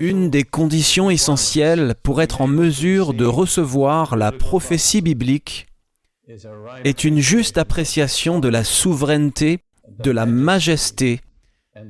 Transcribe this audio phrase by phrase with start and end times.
[0.00, 5.66] Une des conditions essentielles pour être en mesure de recevoir la prophétie biblique
[6.84, 9.60] est une juste appréciation de la souveraineté,
[9.98, 11.20] de la majesté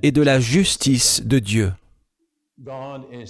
[0.03, 1.73] et de la justice de Dieu.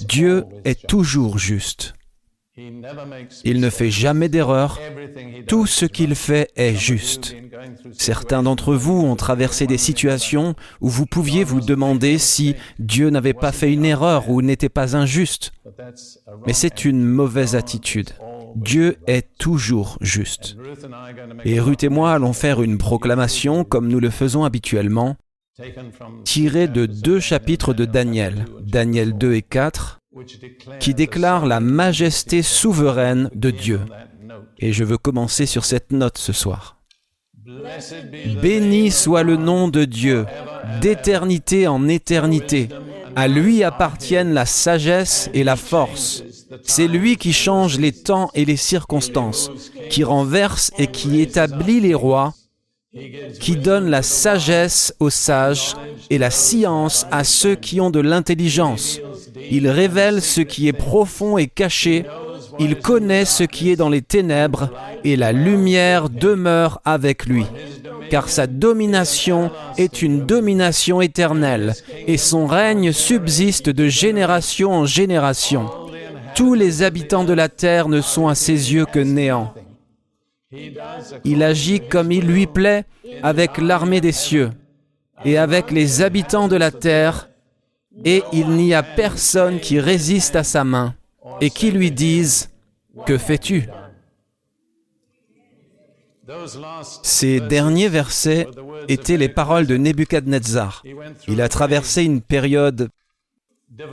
[0.08, 1.94] Dieu est toujours juste.
[2.56, 4.80] Il ne fait jamais d'erreur.
[5.48, 7.34] Tout ce qu'il fait est juste.
[7.92, 13.34] Certains d'entre vous ont traversé des situations où vous pouviez vous demander si Dieu n'avait
[13.34, 15.52] pas fait une erreur ou n'était pas injuste.
[16.46, 18.10] Mais c'est une mauvaise attitude.
[18.54, 20.56] Dieu est toujours juste.
[21.44, 25.16] Et Ruth et moi allons faire une proclamation comme nous le faisons habituellement,
[26.22, 29.98] tirée de deux chapitres de Daniel, Daniel 2 et 4,
[30.80, 33.80] qui déclare la majesté souveraine de Dieu.
[34.58, 36.78] Et je veux commencer sur cette note ce soir.
[38.42, 40.24] Béni soit le nom de Dieu,
[40.80, 42.68] d'éternité en éternité.
[43.16, 46.24] À lui appartiennent la sagesse et la force.
[46.62, 49.50] C'est lui qui change les temps et les circonstances,
[49.90, 52.34] qui renverse et qui établit les rois,
[53.40, 55.74] qui donne la sagesse aux sages
[56.10, 59.00] et la science à ceux qui ont de l'intelligence.
[59.50, 62.04] Il révèle ce qui est profond et caché.
[62.58, 64.70] Il connaît ce qui est dans les ténèbres
[65.02, 67.44] et la lumière demeure avec lui.
[68.10, 71.74] Car sa domination est une domination éternelle
[72.06, 75.68] et son règne subsiste de génération en génération.
[76.34, 79.52] Tous les habitants de la terre ne sont à ses yeux que néant.
[81.24, 82.84] Il agit comme il lui plaît
[83.22, 84.50] avec l'armée des cieux
[85.24, 87.28] et avec les habitants de la terre
[88.04, 90.94] et il n'y a personne qui résiste à sa main
[91.40, 92.50] et qui lui dise
[93.06, 93.68] Que fais-tu?
[97.02, 98.48] Ces derniers versets
[98.88, 100.82] étaient les paroles de Nebuchadnezzar.
[101.28, 102.88] Il a traversé une période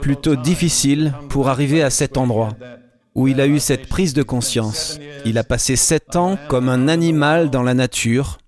[0.00, 2.50] plutôt difficile pour arriver à cet endroit
[3.14, 4.98] où il a eu cette prise de conscience.
[5.24, 8.38] Il a passé sept ans comme un animal dans la nature,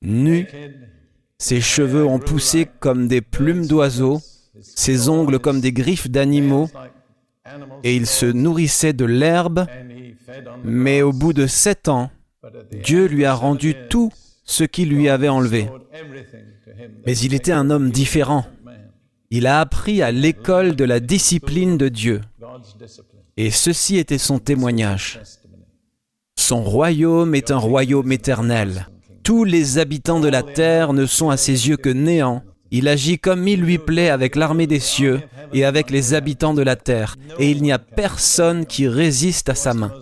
[0.00, 0.46] nu.
[1.38, 4.20] Ses cheveux ont poussé comme des plumes d'oiseaux
[4.60, 6.68] ses ongles comme des griffes d'animaux,
[7.84, 9.66] et il se nourrissait de l'herbe,
[10.64, 12.10] mais au bout de sept ans,
[12.84, 14.10] Dieu lui a rendu tout
[14.44, 15.68] ce qu'il lui avait enlevé.
[17.06, 18.46] Mais il était un homme différent.
[19.30, 22.20] Il a appris à l'école de la discipline de Dieu.
[23.36, 25.20] Et ceci était son témoignage.
[26.38, 28.88] Son royaume est un royaume éternel.
[29.22, 33.18] Tous les habitants de la terre ne sont à ses yeux que néants, il agit
[33.18, 35.20] comme il lui plaît avec l'armée des cieux
[35.52, 39.54] et avec les habitants de la terre, et il n'y a personne qui résiste à
[39.54, 39.92] sa main.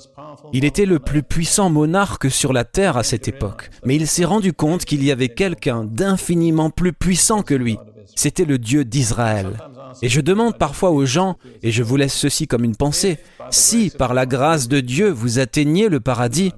[0.53, 4.25] Il était le plus puissant monarque sur la terre à cette époque, mais il s'est
[4.25, 7.77] rendu compte qu'il y avait quelqu'un d'infiniment plus puissant que lui.
[8.15, 9.59] C'était le Dieu d'Israël.
[10.03, 13.19] Et je demande parfois aux gens, et je vous laisse ceci comme une pensée,
[13.51, 16.53] si par la grâce de Dieu vous atteignez le paradis,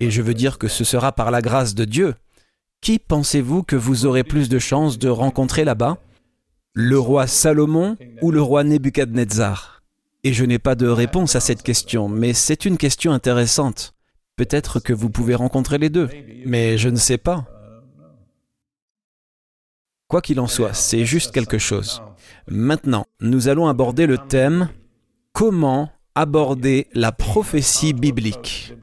[0.00, 2.14] et je veux dire que ce sera par la grâce de Dieu,
[2.80, 5.98] qui pensez-vous que vous aurez plus de chances de rencontrer là-bas?
[6.74, 9.82] Le roi Salomon ou le roi Nebuchadnezzar?
[10.24, 13.94] Et je n'ai pas de réponse à cette question, mais c'est une question intéressante.
[14.36, 16.08] Peut-être que vous pouvez rencontrer les deux,
[16.46, 17.46] mais je ne sais pas.
[20.12, 22.02] Quoi qu'il en soit, c'est juste quelque chose.
[22.46, 24.68] Maintenant, nous allons aborder le thème
[25.32, 28.74] Comment aborder la prophétie biblique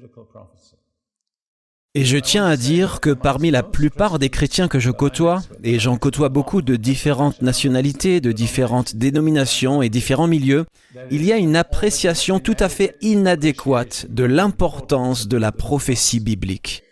[1.96, 5.80] et je tiens à dire que parmi la plupart des chrétiens que je côtoie, et
[5.80, 10.66] j'en côtoie beaucoup de différentes nationalités, de différentes dénominations et différents milieux,
[11.10, 16.84] il y a une appréciation tout à fait inadéquate de l'importance de la prophétie biblique.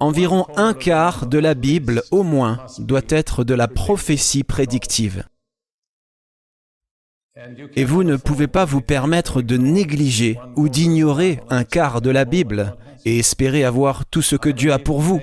[0.00, 5.24] Environ un quart de la Bible, au moins, doit être de la prophétie prédictive.
[7.76, 12.24] Et vous ne pouvez pas vous permettre de négliger ou d'ignorer un quart de la
[12.24, 15.20] Bible et espérer avoir tout ce que Dieu a pour vous.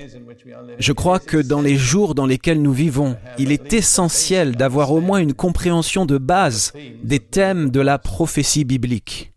[0.77, 5.01] Je crois que dans les jours dans lesquels nous vivons, il est essentiel d'avoir au
[5.01, 6.71] moins une compréhension de base
[7.03, 9.34] des thèmes de la prophétie biblique.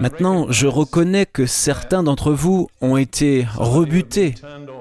[0.00, 4.34] Maintenant, je reconnais que certains d'entre vous ont été rebutés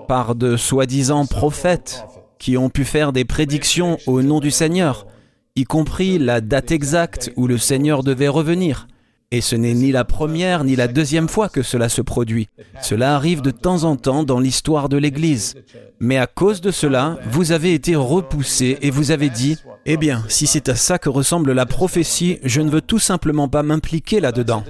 [0.08, 2.06] par de soi-disant prophètes
[2.38, 5.08] qui ont pu faire des prédictions au nom du Seigneur,
[5.56, 8.88] y compris la date exacte où le Seigneur devait revenir.
[9.32, 12.48] Et ce n'est ni la première ni la deuxième fois que cela se produit.
[12.82, 15.56] Cela arrive de temps en temps dans l'histoire de l'Église.
[16.00, 20.24] Mais à cause de cela, vous avez été repoussé et vous avez dit, eh bien,
[20.28, 24.20] si c'est à ça que ressemble la prophétie, je ne veux tout simplement pas m'impliquer
[24.20, 24.64] là-dedans.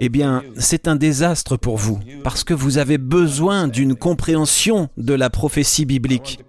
[0.00, 5.14] Eh bien, c'est un désastre pour vous, parce que vous avez besoin d'une compréhension de
[5.14, 6.40] la prophétie biblique.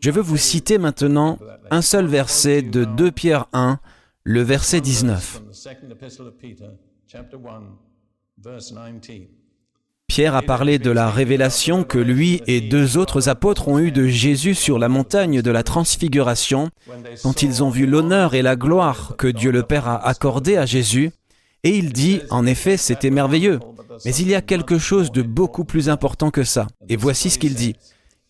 [0.00, 1.38] Je veux vous citer maintenant
[1.70, 3.78] un seul verset de 2 Pierre 1,
[4.24, 5.42] le verset 19.
[10.06, 14.06] Pierre a parlé de la révélation que lui et deux autres apôtres ont eue de
[14.06, 16.70] Jésus sur la montagne de la transfiguration,
[17.22, 20.64] quand ils ont vu l'honneur et la gloire que Dieu le Père a accordé à
[20.64, 21.10] Jésus.
[21.64, 23.60] Et il dit, en effet, c'était merveilleux,
[24.04, 26.66] mais il y a quelque chose de beaucoup plus important que ça.
[26.88, 27.76] Et voici ce qu'il dit.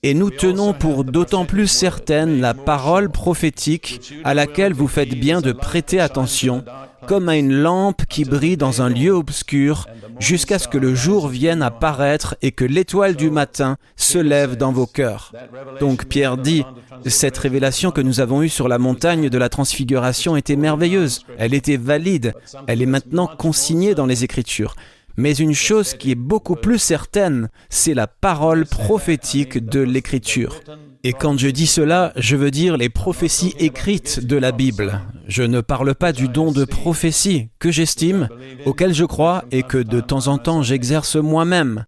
[0.04, 5.40] Et nous tenons pour d'autant plus certaine la parole prophétique à laquelle vous faites bien
[5.40, 6.64] de prêter attention,
[7.06, 9.86] comme à une lampe qui brille dans un lieu obscur,
[10.18, 14.72] jusqu'à ce que le jour vienne apparaître et que l'étoile du matin se lève dans
[14.72, 15.32] vos cœurs.
[15.78, 16.64] Donc Pierre dit,
[17.06, 21.54] cette révélation que nous avons eue sur la montagne de la transfiguration était merveilleuse, elle
[21.54, 22.34] était valide,
[22.66, 24.74] elle est maintenant consignée dans les Écritures.
[25.16, 30.60] Mais une chose qui est beaucoup plus certaine, c'est la parole prophétique de l'Écriture.
[31.04, 35.00] Et quand je dis cela, je veux dire les prophéties écrites de la Bible.
[35.26, 38.28] Je ne parle pas du don de prophétie que j'estime,
[38.66, 41.86] auquel je crois et que de temps en temps j'exerce moi-même.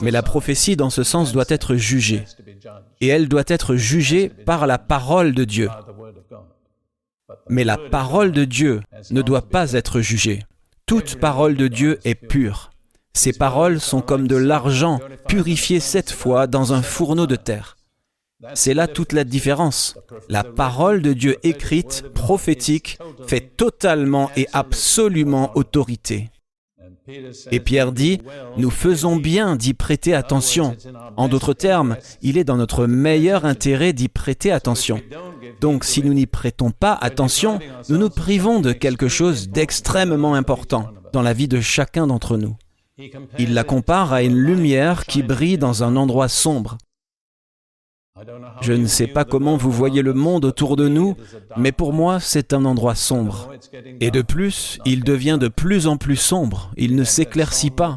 [0.00, 2.24] Mais la prophétie dans ce sens doit être jugée.
[3.00, 5.68] Et elle doit être jugée par la parole de Dieu.
[7.48, 8.80] Mais la parole de Dieu
[9.10, 10.40] ne doit pas être jugée.
[10.86, 12.70] Toute parole de Dieu est pure.
[13.14, 17.78] Ces paroles sont comme de l'argent purifié sept fois dans un fourneau de terre.
[18.52, 19.96] C'est là toute la différence.
[20.28, 26.30] La parole de Dieu écrite, prophétique, fait totalement et absolument autorité.
[27.50, 28.20] Et Pierre dit,
[28.56, 30.76] nous faisons bien d'y prêter attention.
[31.16, 35.00] En d'autres termes, il est dans notre meilleur intérêt d'y prêter attention.
[35.60, 37.58] Donc si nous n'y prêtons pas attention,
[37.88, 42.56] nous nous privons de quelque chose d'extrêmement important dans la vie de chacun d'entre nous.
[43.38, 46.78] Il la compare à une lumière qui brille dans un endroit sombre.
[48.60, 51.16] Je ne sais pas comment vous voyez le monde autour de nous,
[51.56, 53.50] mais pour moi, c'est un endroit sombre.
[54.00, 57.96] Et de plus, il devient de plus en plus sombre, il ne s'éclaircit pas.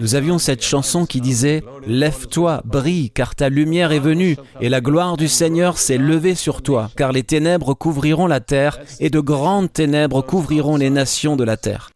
[0.00, 4.80] Nous avions cette chanson qui disait⁇ Lève-toi, brille, car ta lumière est venue, et la
[4.80, 9.20] gloire du Seigneur s'est levée sur toi, car les ténèbres couvriront la terre, et de
[9.20, 11.90] grandes ténèbres couvriront les nations de la terre.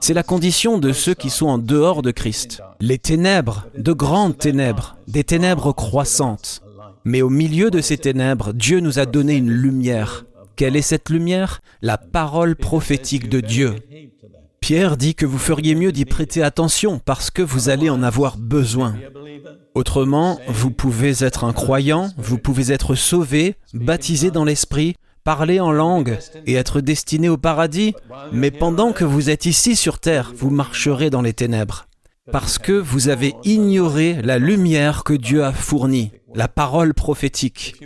[0.00, 2.62] C'est la condition de ceux qui sont en dehors de Christ.
[2.80, 6.62] Les ténèbres, de grandes ténèbres, des ténèbres croissantes.
[7.04, 10.24] Mais au milieu de ces ténèbres, Dieu nous a donné une lumière.
[10.56, 11.60] Quelle est cette lumière?
[11.80, 13.74] La parole prophétique de Dieu.
[14.60, 18.36] Pierre dit que vous feriez mieux d'y prêter attention parce que vous allez en avoir
[18.36, 18.94] besoin.
[19.74, 24.94] Autrement, vous pouvez être un croyant, vous pouvez être sauvé, baptisé dans l'Esprit,
[25.24, 27.94] parler en langue et être destiné au paradis,
[28.32, 31.86] mais pendant que vous êtes ici sur terre, vous marcherez dans les ténèbres
[32.30, 37.82] parce que vous avez ignoré la lumière que Dieu a fournie, la parole prophétique.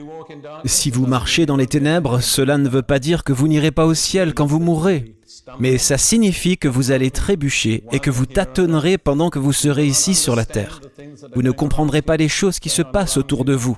[0.64, 3.86] Si vous marchez dans les ténèbres, cela ne veut pas dire que vous n'irez pas
[3.86, 5.16] au ciel quand vous mourrez,
[5.58, 9.86] mais ça signifie que vous allez trébucher et que vous tâtonnerez pendant que vous serez
[9.86, 10.80] ici sur la terre.
[11.34, 13.76] Vous ne comprendrez pas les choses qui se passent autour de vous.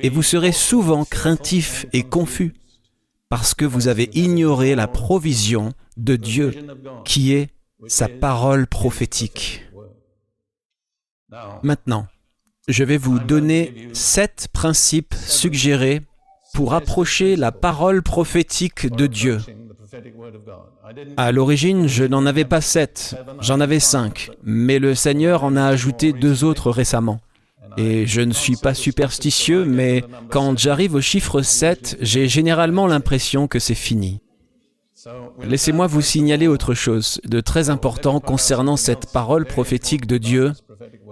[0.00, 2.54] Et vous serez souvent craintif et confus
[3.28, 6.54] parce que vous avez ignoré la provision de Dieu
[7.04, 7.48] qui est
[7.86, 9.62] sa parole prophétique.
[11.62, 12.06] Maintenant,
[12.68, 16.02] je vais vous donner sept principes suggérés
[16.54, 19.40] pour approcher la parole prophétique de Dieu.
[21.16, 25.64] À l'origine, je n'en avais pas sept, j'en avais cinq, mais le Seigneur en a
[25.64, 27.20] ajouté deux autres récemment.
[27.76, 33.48] Et je ne suis pas superstitieux, mais quand j'arrive au chiffre 7, j'ai généralement l'impression
[33.48, 34.20] que c'est fini.
[35.42, 40.52] Laissez-moi vous signaler autre chose de très important concernant cette parole prophétique de Dieu.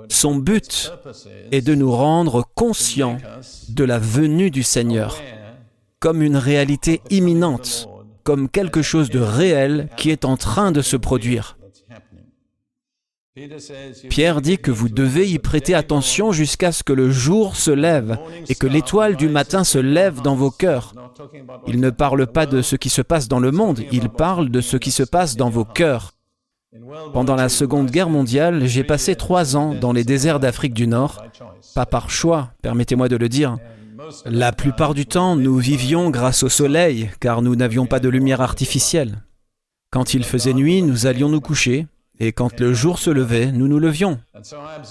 [0.08, 0.92] Son but
[1.52, 3.18] est de nous rendre conscients
[3.68, 5.18] de la venue du Seigneur
[6.00, 7.88] comme une réalité imminente,
[8.24, 11.56] comme quelque chose de réel qui est en train de se produire.
[14.10, 18.16] Pierre dit que vous devez y prêter attention jusqu'à ce que le jour se lève
[18.48, 20.94] et que l'étoile du matin se lève dans vos cœurs.
[21.66, 24.60] Il ne parle pas de ce qui se passe dans le monde, il parle de
[24.60, 26.12] ce qui se passe dans vos cœurs.
[27.12, 31.24] Pendant la Seconde Guerre mondiale, j'ai passé trois ans dans les déserts d'Afrique du Nord,
[31.74, 33.56] pas par choix, permettez-moi de le dire.
[34.26, 38.40] La plupart du temps, nous vivions grâce au soleil, car nous n'avions pas de lumière
[38.40, 39.24] artificielle.
[39.90, 41.86] Quand il faisait nuit, nous allions nous coucher,
[42.21, 44.21] et quand le jour se levait, nous nous levions.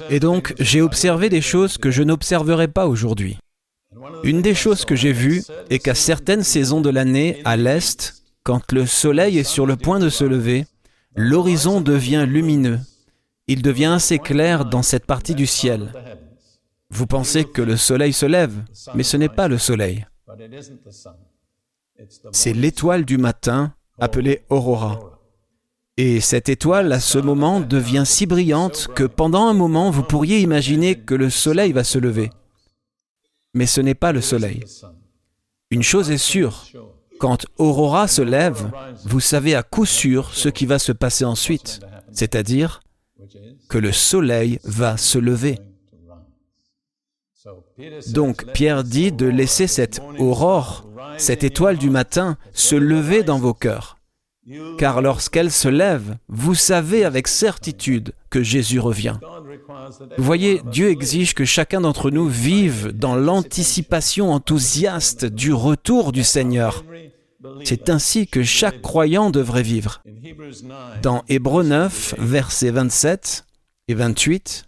[0.10, 3.38] Et donc, j'ai observé des choses que je n'observerai pas aujourd'hui.
[4.24, 8.72] Une des choses que j'ai vues est qu'à certaines saisons de l'année, à l'est, quand
[8.72, 10.66] le soleil est sur le point de se lever,
[11.16, 12.80] l'horizon devient lumineux.
[13.48, 15.94] Il devient assez clair dans cette partie du ciel.
[16.90, 18.54] Vous pensez que le soleil se lève,
[18.96, 20.06] mais ce n'est pas le soleil.
[22.32, 25.13] C'est l'étoile du matin appelée aurora.
[25.98, 30.40] Et cette étoile, à ce moment, devient si brillante que pendant un moment, vous pourriez
[30.40, 32.32] imaginer que le soleil va se lever.
[33.54, 34.64] Mais ce n'est pas le soleil.
[35.70, 36.66] Une chose est sûre,
[37.20, 38.72] quand Aurora se lève,
[39.06, 41.80] vous savez à coup sûr ce qui va se passer ensuite,
[42.12, 42.82] c'est-à-dire
[43.70, 45.60] que le soleil va se lever.
[48.12, 50.86] Donc Pierre dit de laisser cette aurore,
[51.18, 53.93] cette étoile du matin, se lever dans vos cœurs.
[54.78, 59.18] Car lorsqu'elle se lève, vous savez avec certitude que Jésus revient.
[60.18, 66.24] Vous voyez, Dieu exige que chacun d'entre nous vive dans l'anticipation enthousiaste du retour du
[66.24, 66.84] Seigneur.
[67.64, 70.04] C'est ainsi que chaque croyant devrait vivre.
[71.02, 73.46] Dans Hébreux 9, versets 27
[73.88, 74.66] et 28,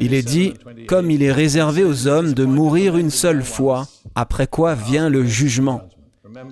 [0.00, 0.54] il est dit,
[0.88, 5.24] comme il est réservé aux hommes de mourir une seule fois, après quoi vient le
[5.24, 5.82] jugement.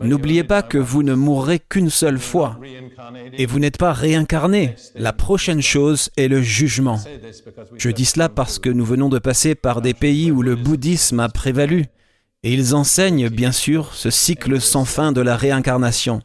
[0.03, 2.59] N'oubliez pas que vous ne mourrez qu'une seule fois
[3.33, 4.77] et vous n'êtes pas réincarné.
[4.95, 6.99] La prochaine chose est le jugement.
[7.77, 11.21] Je dis cela parce que nous venons de passer par des pays où le bouddhisme
[11.21, 11.87] a prévalu
[12.43, 16.23] et ils enseignent bien sûr ce cycle sans fin de la réincarnation.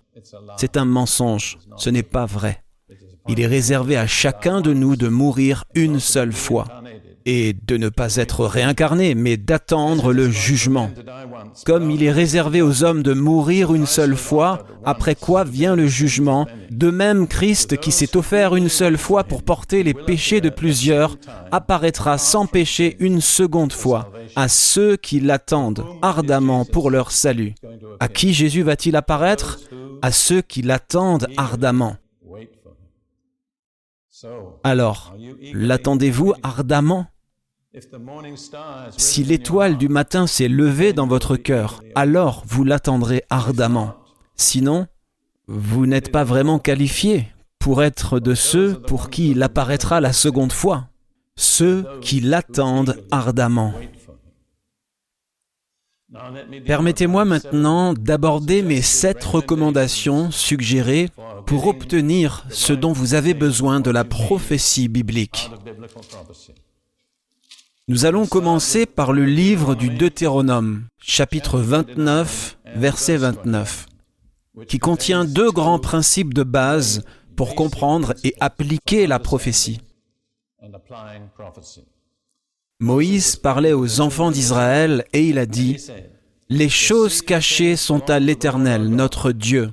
[0.57, 2.63] C'est un mensonge, ce n'est pas vrai.
[3.29, 6.65] Il est réservé à chacun de nous de mourir une seule fois
[7.29, 10.89] et de ne pas être réincarné, mais d'attendre le jugement.
[11.65, 15.87] Comme il est réservé aux hommes de mourir une seule fois, après quoi vient le
[15.87, 20.49] jugement, de même Christ qui s'est offert une seule fois pour porter les péchés de
[20.49, 21.17] plusieurs,
[21.51, 27.55] apparaîtra sans péché une seconde fois à ceux qui l'attendent ardemment pour leur salut.
[27.99, 29.59] À qui Jésus va-t-il apparaître?
[30.01, 31.97] À ceux qui l'attendent ardemment.
[34.63, 35.13] Alors,
[35.53, 37.07] l'attendez-vous ardemment?
[38.97, 43.95] Si l'étoile du matin s'est levée dans votre cœur, alors vous l'attendrez ardemment.
[44.35, 44.87] Sinon,
[45.47, 47.27] vous n'êtes pas vraiment qualifié
[47.59, 50.89] pour être de ceux pour qui il apparaîtra la seconde fois,
[51.35, 53.73] ceux qui l'attendent ardemment.
[56.65, 61.09] Permettez-moi maintenant d'aborder mes sept recommandations suggérées
[61.45, 65.51] pour obtenir ce dont vous avez besoin de la prophétie biblique.
[67.89, 73.85] Nous allons commencer par le livre du Deutéronome, chapitre 29, verset 29,
[74.67, 77.05] qui contient deux grands principes de base
[77.37, 79.79] pour comprendre et appliquer la prophétie.
[82.81, 85.77] Moïse parlait aux enfants d'Israël et il a dit,
[86.49, 89.71] Les choses cachées sont à l'Éternel, notre Dieu,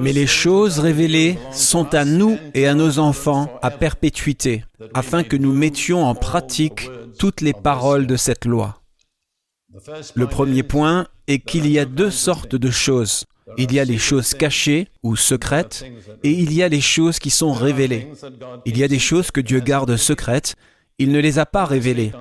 [0.00, 5.36] mais les choses révélées sont à nous et à nos enfants à perpétuité, afin que
[5.36, 8.80] nous mettions en pratique toutes les paroles de cette loi.
[10.14, 13.24] Le premier point est qu'il y a deux sortes de choses.
[13.56, 15.84] Il y a les choses cachées ou secrètes
[16.22, 18.08] et il y a les choses qui sont révélées.
[18.66, 20.54] Il y a des choses que Dieu garde secrètes,
[20.98, 22.12] il ne les a pas révélées.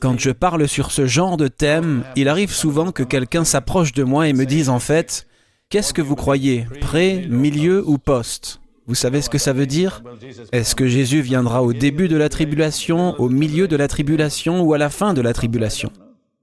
[0.00, 4.04] Quand je parle sur ce genre de thème, il arrive souvent que quelqu'un s'approche de
[4.04, 5.26] moi et me dise en fait,
[5.68, 10.02] qu'est-ce que vous croyez, pré, milieu ou post vous savez ce que ça veut dire?
[10.50, 14.72] Est-ce que Jésus viendra au début de la tribulation, au milieu de la tribulation ou
[14.72, 15.92] à la fin de la tribulation?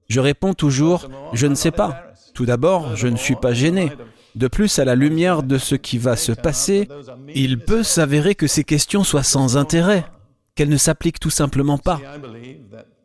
[0.08, 2.04] Je réponds toujours, je ne sais pas.
[2.34, 3.90] Tout d'abord, je ne suis pas gêné.
[4.36, 6.86] De plus, à la lumière de ce qui va se passer,
[7.34, 10.06] il peut s'avérer que ces questions soient sans intérêt,
[10.54, 12.00] qu'elles ne s'appliquent tout simplement pas.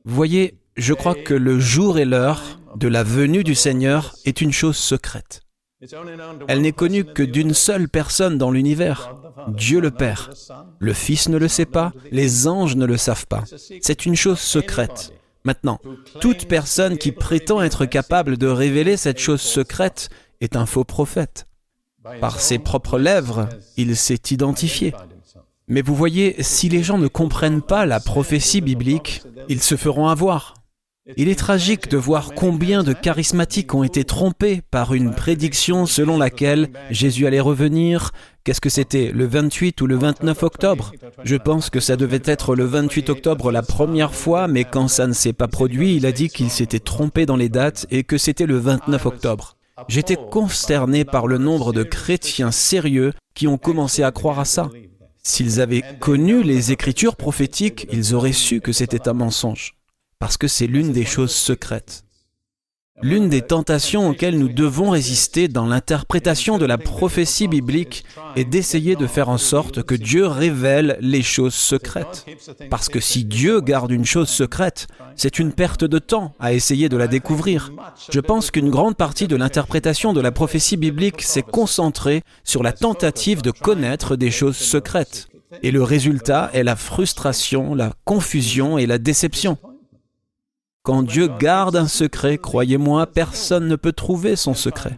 [0.05, 4.53] Voyez, je crois que le jour et l'heure de la venue du Seigneur est une
[4.53, 5.41] chose secrète.
[6.47, 9.15] Elle n'est connue que d'une seule personne dans l'univers,
[9.47, 10.29] Dieu le Père.
[10.79, 13.43] Le Fils ne le sait pas, les anges ne le savent pas.
[13.81, 15.13] C'est une chose secrète.
[15.43, 15.79] Maintenant,
[16.19, 20.09] toute personne qui prétend être capable de révéler cette chose secrète
[20.39, 21.47] est un faux prophète.
[22.19, 24.93] Par ses propres lèvres, il s'est identifié.
[25.67, 30.09] Mais vous voyez, si les gens ne comprennent pas la prophétie biblique, ils se feront
[30.09, 30.55] avoir.
[31.17, 36.19] Il est tragique de voir combien de charismatiques ont été trompés par une prédiction selon
[36.19, 38.11] laquelle Jésus allait revenir.
[38.43, 40.91] Qu'est-ce que c'était, le 28 ou le 29 octobre?
[41.23, 45.07] Je pense que ça devait être le 28 octobre la première fois, mais quand ça
[45.07, 48.19] ne s'est pas produit, il a dit qu'il s'était trompé dans les dates et que
[48.19, 49.57] c'était le 29 octobre.
[49.87, 54.69] J'étais consterné par le nombre de chrétiens sérieux qui ont commencé à croire à ça.
[55.23, 59.80] S'ils avaient connu les écritures prophétiques, ils auraient su que c'était un mensonge
[60.21, 62.05] parce que c'est l'une des choses secrètes.
[63.01, 68.03] L'une des tentations auxquelles nous devons résister dans l'interprétation de la prophétie biblique
[68.35, 72.27] est d'essayer de faire en sorte que Dieu révèle les choses secrètes.
[72.69, 74.85] Parce que si Dieu garde une chose secrète,
[75.15, 77.71] c'est une perte de temps à essayer de la découvrir.
[78.11, 82.73] Je pense qu'une grande partie de l'interprétation de la prophétie biblique s'est concentrée sur la
[82.73, 85.29] tentative de connaître des choses secrètes.
[85.63, 89.57] Et le résultat est la frustration, la confusion et la déception.
[90.83, 94.97] Quand Dieu garde un secret, croyez-moi, personne ne peut trouver son secret.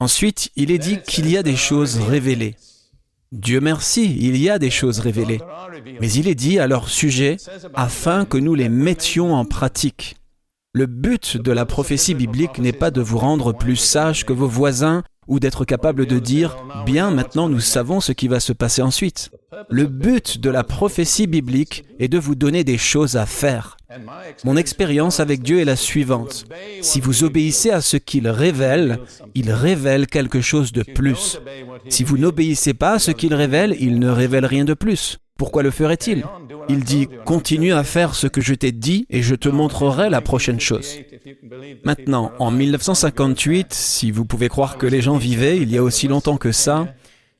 [0.00, 2.56] Ensuite, il est dit qu'il y a des choses révélées.
[3.32, 5.40] Dieu merci, il y a des choses révélées.
[6.00, 7.38] Mais il est dit à leur sujet
[7.74, 10.16] afin que nous les mettions en pratique.
[10.74, 14.48] Le but de la prophétie biblique n'est pas de vous rendre plus sage que vos
[14.48, 18.82] voisins ou d'être capable de dire⁇ Bien, maintenant nous savons ce qui va se passer
[18.82, 19.30] ensuite⁇
[19.68, 23.76] Le but de la prophétie biblique est de vous donner des choses à faire.
[24.44, 26.46] Mon expérience avec Dieu est la suivante.
[26.80, 28.98] Si vous obéissez à ce qu'il révèle,
[29.34, 31.40] il révèle quelque chose de plus.
[31.88, 35.18] Si vous n'obéissez pas à ce qu'il révèle, il ne révèle rien de plus.
[35.36, 36.24] Pourquoi le ferait-il?
[36.68, 40.20] Il dit, continue à faire ce que je t'ai dit et je te montrerai la
[40.20, 40.98] prochaine chose.
[41.84, 46.06] Maintenant, en 1958, si vous pouvez croire que les gens vivaient il y a aussi
[46.06, 46.86] longtemps que ça,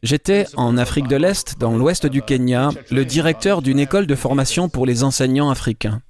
[0.05, 4.69] j'étais en Afrique de l'Est, dans l'ouest du Kenya, le directeur d'une école de formation
[4.69, 6.01] pour les enseignants africains.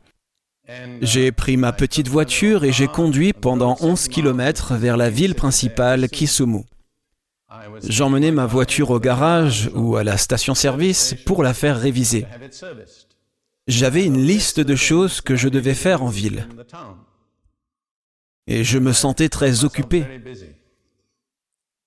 [1.00, 6.08] J'ai pris ma petite voiture et j'ai conduit pendant 11 km vers la ville principale,
[6.08, 6.64] Kisumu.
[7.86, 12.26] J'emmenais ma voiture au garage ou à la station-service pour la faire réviser.
[13.66, 16.48] J'avais une liste de choses que je devais faire en ville.
[18.46, 20.04] Et je me sentais très occupé.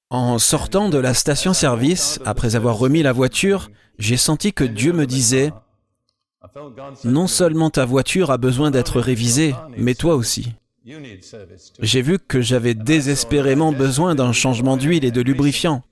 [0.10, 5.06] En sortant de la station-service, après avoir remis la voiture, j'ai senti que Dieu me
[5.06, 5.52] disait,
[7.04, 10.54] non seulement ta voiture a besoin d'être révisée, mais toi aussi.
[11.82, 15.84] J'ai vu que j'avais désespérément besoin d'un changement d'huile et de lubrifiant.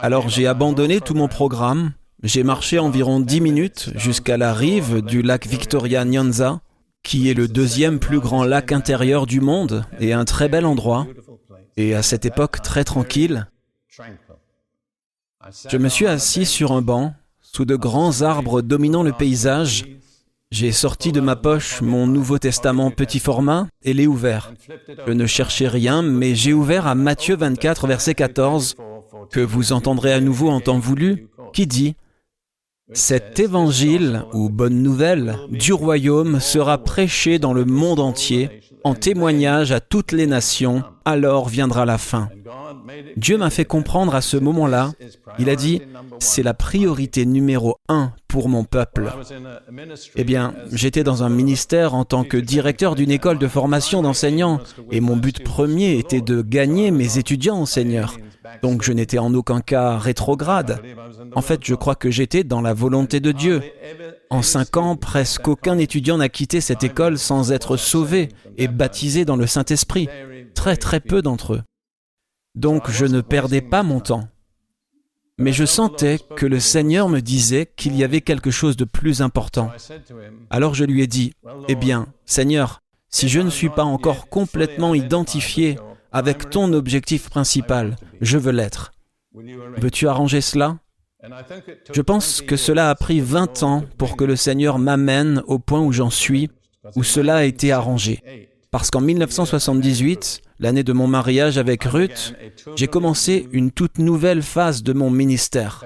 [0.00, 1.92] Alors j'ai abandonné tout mon programme,
[2.24, 6.60] j'ai marché environ 10 minutes jusqu'à la rive du lac Victoria Nyanza,
[7.04, 11.06] qui est le deuxième plus grand lac intérieur du monde et un très bel endroit,
[11.76, 13.48] et à cette époque très tranquille.
[15.68, 19.84] Je me suis assis sur un banc, sous de grands arbres dominant le paysage,
[20.52, 24.52] j'ai sorti de ma poche mon Nouveau Testament petit format et l'ai ouvert.
[25.06, 28.74] Je ne cherchais rien, mais j'ai ouvert à Matthieu 24, verset 14,
[29.30, 31.94] que vous entendrez à nouveau en temps voulu, qui dit
[32.92, 38.50] Cet évangile, ou bonne nouvelle, du royaume sera prêché dans le monde entier
[38.84, 42.28] en témoignage à toutes les nations, alors viendra la fin.
[43.16, 44.92] Dieu m'a fait comprendre à ce moment-là,
[45.38, 45.82] il a dit,
[46.18, 49.12] c'est la priorité numéro un pour mon peuple.
[50.16, 54.60] Eh bien, j'étais dans un ministère en tant que directeur d'une école de formation d'enseignants,
[54.90, 58.16] et mon but premier était de gagner mes étudiants Seigneur.
[58.62, 60.82] Donc je n'étais en aucun cas rétrograde.
[61.34, 63.62] En fait, je crois que j'étais dans la volonté de Dieu.
[64.30, 69.24] En cinq ans, presque aucun étudiant n'a quitté cette école sans être sauvé et baptisé
[69.24, 70.08] dans le Saint-Esprit.
[70.54, 71.62] Très très peu d'entre eux.
[72.54, 74.28] Donc je ne perdais pas mon temps.
[75.38, 79.22] Mais je sentais que le Seigneur me disait qu'il y avait quelque chose de plus
[79.22, 79.70] important.
[80.50, 81.32] Alors je lui ai dit,
[81.68, 85.78] Eh bien, Seigneur, si je ne suis pas encore complètement identifié
[86.12, 88.92] avec ton objectif principal, je veux l'être.
[89.32, 90.78] Veux-tu arranger cela?
[91.92, 95.80] Je pense que cela a pris 20 ans pour que le Seigneur m'amène au point
[95.80, 96.50] où j'en suis,
[96.96, 98.48] où cela a été arrangé.
[98.70, 102.34] Parce qu'en 1978, l'année de mon mariage avec Ruth,
[102.76, 105.84] j'ai commencé une toute nouvelle phase de mon ministère.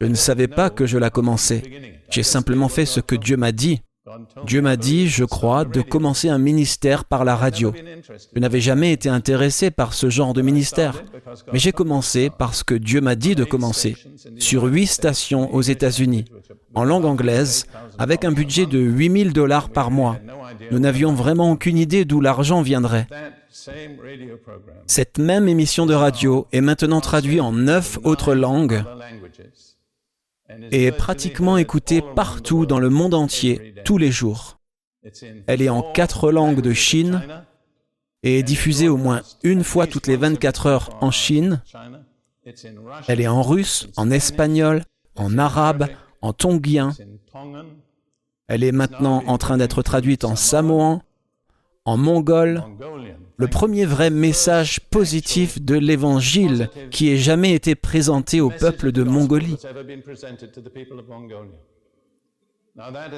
[0.00, 1.62] Je ne savais pas que je la commençais.
[2.10, 3.80] J'ai simplement fait ce que Dieu m'a dit.
[4.46, 7.72] Dieu m'a dit, je crois, de commencer un ministère par la radio.
[8.34, 11.02] Je n'avais jamais été intéressé par ce genre de ministère,
[11.52, 13.96] mais j'ai commencé parce que Dieu m'a dit de commencer,
[14.38, 16.26] sur huit stations aux États-Unis,
[16.74, 17.66] en langue anglaise,
[17.98, 20.18] avec un budget de 8000 dollars par mois.
[20.70, 23.06] Nous n'avions vraiment aucune idée d'où l'argent viendrait.
[24.86, 28.84] Cette même émission de radio est maintenant traduite en neuf autres langues
[30.70, 34.58] et est pratiquement écoutée partout dans le monde entier, tous les jours.
[35.46, 37.22] Elle est en quatre langues de Chine
[38.22, 41.62] et est diffusée au moins une fois toutes les 24 heures en Chine.
[43.08, 44.84] Elle est en russe, en espagnol,
[45.16, 45.88] en arabe,
[46.22, 46.92] en tonguien.
[48.46, 51.02] Elle est maintenant en train d'être traduite en samoan,
[51.84, 52.62] en mongol,
[53.36, 59.02] le premier vrai message positif de l'Évangile qui ait jamais été présenté au peuple de
[59.02, 59.56] Mongolie.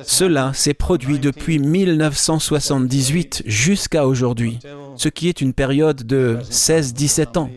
[0.05, 4.59] Cela s'est produit depuis 1978 jusqu'à aujourd'hui,
[4.97, 7.51] ce qui est une période de 16-17 ans.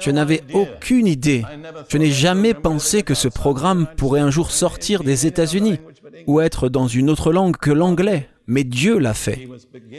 [0.00, 1.42] Je n'avais aucune idée,
[1.88, 5.78] je n'ai jamais pensé que ce programme pourrait un jour sortir des États-Unis
[6.26, 9.48] ou être dans une autre langue que l'anglais, mais Dieu l'a fait.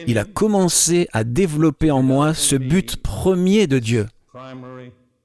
[0.07, 4.07] Il a commencé à développer en moi ce but premier de Dieu.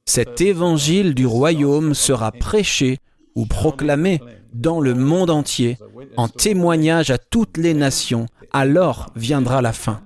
[0.04, 2.98] Cet évangile du royaume sera prêché
[3.34, 4.20] ou proclamé
[4.52, 5.78] dans le monde entier
[6.16, 10.02] en témoignage à toutes les nations, alors viendra la fin.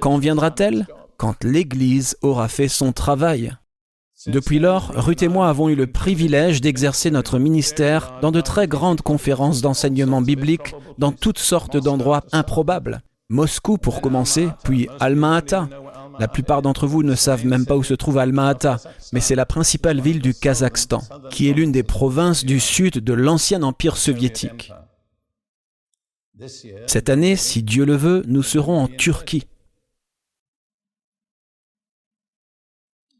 [0.00, 0.86] Quand viendra-t-elle?
[1.16, 3.52] Quand l'Église aura fait son travail.
[4.26, 8.68] Depuis lors, Ruth et moi avons eu le privilège d'exercer notre ministère dans de très
[8.68, 13.00] grandes conférences d'enseignement biblique dans toutes sortes d'endroits improbables.
[13.30, 15.68] Moscou pour commencer, puis Alma-Ata.
[16.18, 18.78] La plupart d'entre vous ne savent même pas où se trouve Alma-Ata,
[19.14, 23.12] mais c'est la principale ville du Kazakhstan, qui est l'une des provinces du sud de
[23.14, 24.70] l'ancien empire soviétique.
[26.86, 29.46] Cette année, si Dieu le veut, nous serons en Turquie.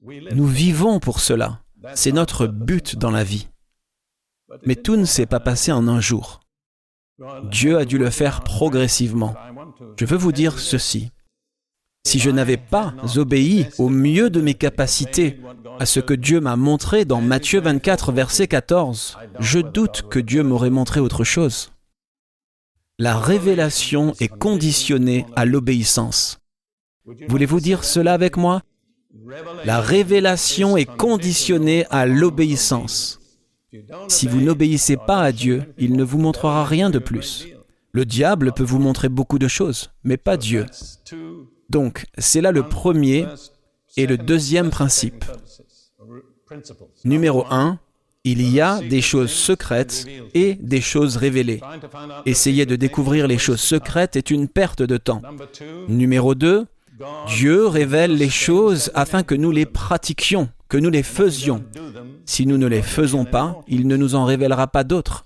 [0.03, 1.61] Nous vivons pour cela.
[1.95, 3.49] C'est notre but dans la vie.
[4.65, 6.41] Mais tout ne s'est pas passé en un jour.
[7.51, 9.35] Dieu a dû le faire progressivement.
[9.99, 11.11] Je veux vous dire ceci.
[12.07, 15.39] Si je n'avais pas obéi au mieux de mes capacités
[15.79, 20.43] à ce que Dieu m'a montré dans Matthieu 24, verset 14, je doute que Dieu
[20.43, 21.73] m'aurait montré autre chose.
[22.99, 26.41] La révélation est conditionnée à l'obéissance.
[27.29, 28.63] Voulez-vous dire cela avec moi?
[29.65, 33.21] La révélation est conditionnée à l'obéissance.
[34.09, 37.49] Si vous n'obéissez pas à Dieu, il ne vous montrera rien de plus.
[37.93, 40.67] Le diable peut vous montrer beaucoup de choses, mais pas Dieu.
[41.69, 43.27] Donc, c'est là le premier
[43.97, 45.25] et le deuxième principe.
[47.05, 47.79] Numéro un,
[48.25, 51.61] il y a des choses secrètes et des choses révélées.
[52.27, 55.23] Essayer de découvrir les choses secrètes est une perte de temps.
[55.89, 56.67] Numéro 2,
[57.27, 61.65] Dieu révèle les choses afin que nous les pratiquions, que nous les faisions.
[62.27, 65.25] Si nous ne les faisons pas, il ne nous en révélera pas d'autres.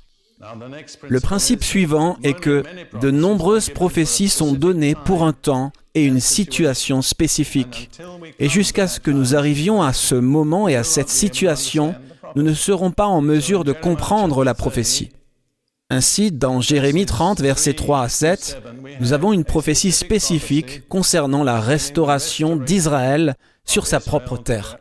[1.08, 2.62] Le principe suivant est que
[3.00, 7.90] de nombreuses prophéties sont données pour un temps et une situation spécifique.
[8.38, 11.94] Et jusqu'à ce que nous arrivions à ce moment et à cette situation,
[12.36, 15.10] nous ne serons pas en mesure de comprendre la prophétie.
[15.94, 18.60] Ainsi, dans Jérémie 30, versets 3 à 7,
[18.98, 24.78] nous avons une prophétie spécifique concernant la restauration d'Israël sur sa propre terre.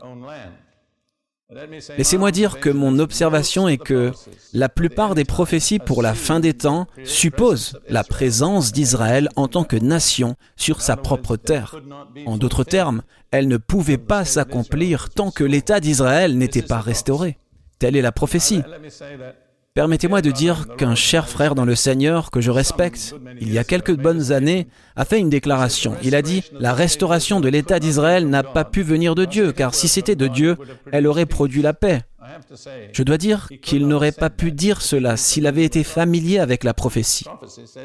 [1.99, 4.11] Laissez-moi dire que mon observation est que
[4.53, 9.65] la plupart des prophéties pour la fin des temps supposent la présence d'Israël en tant
[9.65, 11.75] que nation sur sa propre terre.
[12.25, 17.37] En d'autres termes, elles ne pouvaient pas s'accomplir tant que l'État d'Israël n'était pas restauré.
[17.77, 18.63] Telle est la prophétie.
[19.75, 23.63] Permettez-moi de dire qu'un cher frère dans le Seigneur que je respecte, il y a
[23.63, 25.95] quelques bonnes années, a fait une déclaration.
[26.03, 29.73] Il a dit, la restauration de l'État d'Israël n'a pas pu venir de Dieu, car
[29.73, 30.57] si c'était de Dieu,
[30.91, 32.01] elle aurait produit la paix.
[32.91, 36.75] Je dois dire qu'il n'aurait pas pu dire cela s'il avait été familier avec la
[36.75, 37.25] prophétie.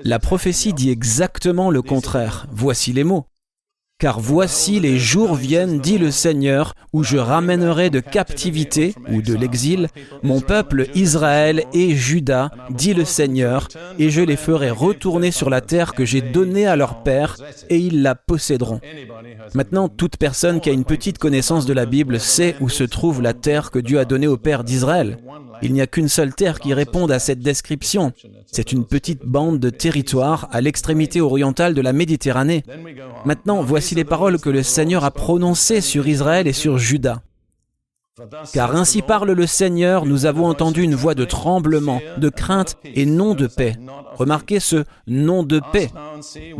[0.04, 2.46] La prophétie dit exactement le contraire.
[2.52, 3.24] Voici les mots.
[4.00, 9.34] Car voici les jours viennent, dit le Seigneur, où je ramènerai de captivité ou de
[9.34, 9.88] l'exil
[10.22, 13.66] mon peuple Israël et Juda, dit le Seigneur,
[13.98, 17.38] et je les ferai retourner sur la terre que j'ai donnée à leur père,
[17.70, 18.80] et ils la posséderont.
[19.54, 23.20] Maintenant, toute personne qui a une petite connaissance de la Bible sait où se trouve
[23.20, 25.18] la terre que Dieu a donnée au père d'Israël.
[25.62, 28.12] Il n'y a qu'une seule terre qui réponde à cette description.
[28.46, 32.64] C'est une petite bande de territoire à l'extrémité orientale de la Méditerranée.
[33.24, 37.22] Maintenant, voici les paroles que le Seigneur a prononcées sur Israël et sur Juda.
[38.52, 43.06] Car ainsi parle le Seigneur, nous avons entendu une voix de tremblement, de crainte et
[43.06, 43.76] non de paix.
[44.14, 45.90] Remarquez ce nom de paix.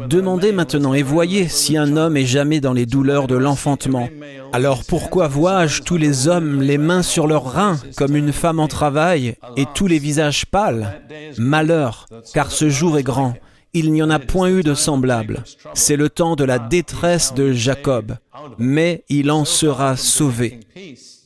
[0.09, 4.09] Demandez maintenant et voyez si un homme est jamais dans les douleurs de l'enfantement.
[4.53, 8.69] Alors pourquoi vois-je tous les hommes les mains sur leurs reins comme une femme en
[8.69, 11.03] travail et tous les visages pâles?
[11.37, 13.35] Malheur, car ce jour est grand.
[13.75, 15.45] Il n'y en a point eu de semblable.
[15.75, 18.17] C'est le temps de la détresse de Jacob,
[18.59, 20.61] mais il en sera sauvé.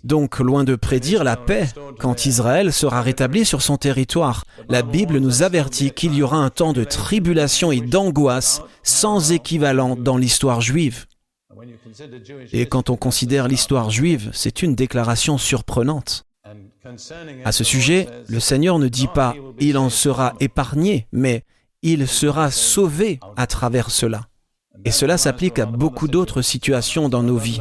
[0.05, 1.69] Donc, loin de prédire la paix,
[2.01, 6.51] quand Israël sera rétabli sur son territoire, la Bible nous avertit qu'il y aura un
[6.51, 11.07] temps de tribulation et d'angoisse sans équivalent dans l'histoire juive.
[12.53, 16.25] Et quand on considère l'histoire juive, c'est une déclaration surprenante.
[17.45, 21.37] À ce sujet, le Seigneur ne dit pas⁇ Il en sera épargné⁇ mais⁇
[21.83, 24.29] Il sera sauvé à travers cela.
[24.85, 27.61] Et cela s'applique à beaucoup d'autres situations dans nos vies.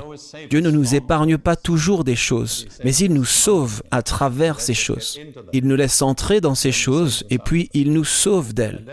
[0.50, 4.74] Dieu ne nous épargne pas toujours des choses, mais il nous sauve à travers ces
[4.74, 5.20] choses.
[5.54, 8.86] Il nous laisse entrer dans ces choses et puis il nous sauve d'elles.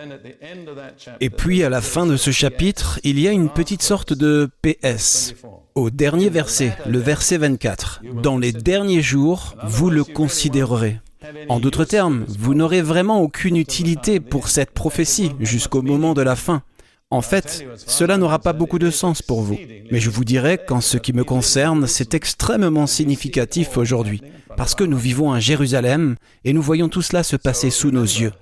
[1.20, 4.50] Et puis à la fin de ce chapitre, il y a une petite sorte de
[4.62, 5.34] PS.
[5.74, 11.00] Au dernier verset, le verset 24, Dans les derniers jours, vous le considérerez.
[11.48, 16.36] En d'autres termes, vous n'aurez vraiment aucune utilité pour cette prophétie jusqu'au moment de la
[16.36, 16.62] fin.
[17.10, 19.56] En fait, cela n'aura pas beaucoup de sens pour vous.
[19.90, 24.20] Mais je vous dirais qu'en ce qui me concerne, c'est extrêmement significatif aujourd'hui,
[24.56, 28.02] parce que nous vivons à Jérusalem et nous voyons tout cela se passer sous nos
[28.02, 28.32] yeux.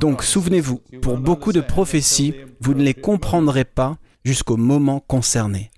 [0.00, 5.70] Donc souvenez-vous, pour beaucoup de prophéties, vous ne les comprendrez pas jusqu'au moment concerné.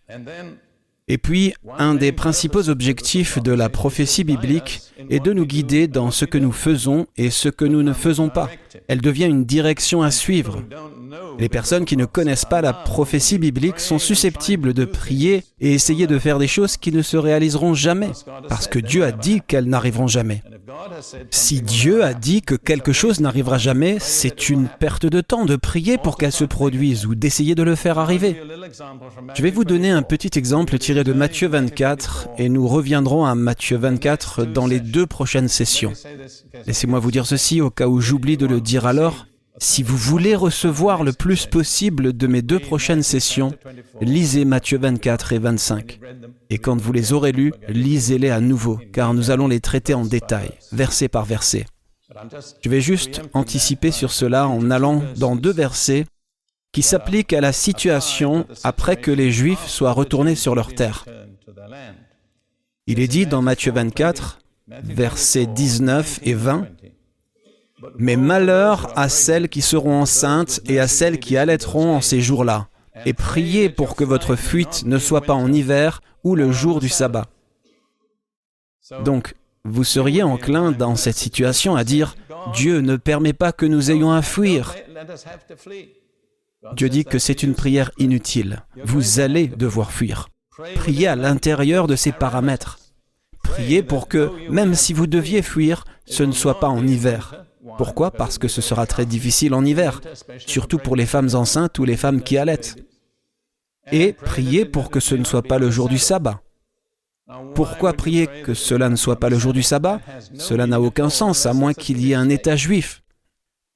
[1.09, 6.11] Et puis, un des principaux objectifs de la prophétie biblique est de nous guider dans
[6.11, 8.51] ce que nous faisons et ce que nous ne faisons pas.
[8.89, 10.63] Elle devient une direction à suivre.
[11.39, 16.07] Les personnes qui ne connaissent pas la prophétie biblique sont susceptibles de prier et essayer
[16.07, 18.11] de faire des choses qui ne se réaliseront jamais,
[18.49, 20.43] parce que Dieu a dit qu'elles n'arriveront jamais.
[21.31, 25.57] Si Dieu a dit que quelque chose n'arrivera jamais, c'est une perte de temps de
[25.57, 28.41] prier pour qu'elle se produise ou d'essayer de le faire arriver.
[29.35, 33.35] Je vais vous donner un petit exemple tiré de Matthieu 24 et nous reviendrons à
[33.35, 35.93] Matthieu 24 dans les deux prochaines sessions.
[36.67, 39.27] Laissez-moi vous dire ceci au cas où j'oublie de le dire alors.
[39.59, 43.53] Si vous voulez recevoir le plus possible de mes deux prochaines sessions,
[44.01, 46.01] lisez Matthieu 24 et 25.
[46.49, 50.05] Et quand vous les aurez lus, lisez-les à nouveau, car nous allons les traiter en
[50.05, 51.67] détail, verset par verset.
[52.63, 56.07] Je vais juste anticiper sur cela en allant dans deux versets
[56.73, 61.05] qui s'appliquent à la situation après que les Juifs soient retournés sur leur terre.
[62.87, 64.41] Il est dit dans Matthieu 24,
[64.83, 66.67] versets 19 et 20,
[67.99, 72.69] mais malheur à celles qui seront enceintes et à celles qui allaiteront en ces jours-là.
[73.07, 76.89] Et priez pour que votre fuite ne soit pas en hiver ou le jour du
[76.89, 77.27] sabbat.
[79.05, 82.17] Donc, vous seriez enclin dans cette situation à dire,
[82.55, 84.75] Dieu ne permet pas que nous ayons à fuir.
[86.75, 88.65] Dieu dit que c'est une prière inutile.
[88.85, 90.29] Vous allez devoir fuir.
[90.75, 92.80] Priez à l'intérieur de ces paramètres.
[93.51, 97.47] Priez pour que, même si vous deviez fuir, ce ne soit pas en hiver.
[97.77, 98.11] Pourquoi?
[98.11, 100.01] Parce que ce sera très difficile en hiver,
[100.39, 102.77] surtout pour les femmes enceintes ou les femmes qui allaitent.
[103.93, 106.41] Et priez pour que ce ne soit pas le jour du sabbat.
[107.55, 110.01] Pourquoi prier que cela ne soit pas le jour du sabbat?
[110.35, 113.03] Cela n'a aucun sens, à moins qu'il y ait un État juif.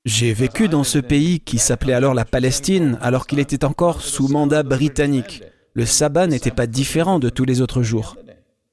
[0.04, 4.28] J'ai vécu dans ce pays qui s'appelait alors la Palestine, alors qu'il était encore sous
[4.28, 5.42] mandat britannique.
[5.72, 8.16] Le sabbat n'était pas différent de tous les autres jours.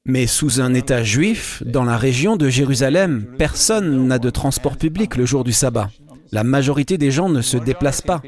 [0.06, 5.16] Mais sous un État juif, dans la région de Jérusalem, personne n'a de transport public
[5.16, 5.90] le jour du sabbat.
[6.32, 8.22] La majorité des gens ne se déplacent pas.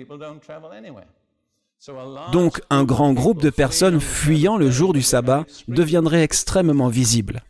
[2.31, 7.41] Donc un grand groupe de personnes fuyant le jour du sabbat deviendrait extrêmement visible.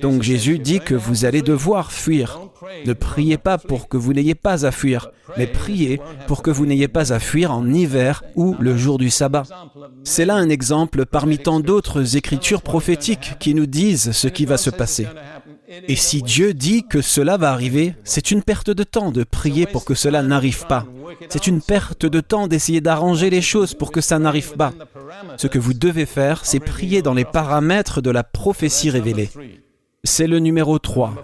[0.00, 2.40] Donc Jésus dit que vous allez devoir fuir.
[2.84, 6.66] Ne priez pas pour que vous n'ayez pas à fuir, mais priez pour que vous
[6.66, 9.44] n'ayez pas à fuir en hiver ou le jour du sabbat.
[10.02, 14.56] C'est là un exemple parmi tant d'autres écritures prophétiques qui nous disent ce qui va
[14.56, 15.06] se passer.
[15.86, 19.66] Et si Dieu dit que cela va arriver, c'est une perte de temps de prier
[19.66, 20.86] pour que cela n'arrive pas.
[21.28, 24.72] C'est une perte de temps d'essayer d'arranger les choses pour que ça n'arrive pas.
[25.36, 29.30] Ce que vous devez faire, c'est prier dans les paramètres de la prophétie révélée.
[30.04, 31.14] C'est le numéro 3.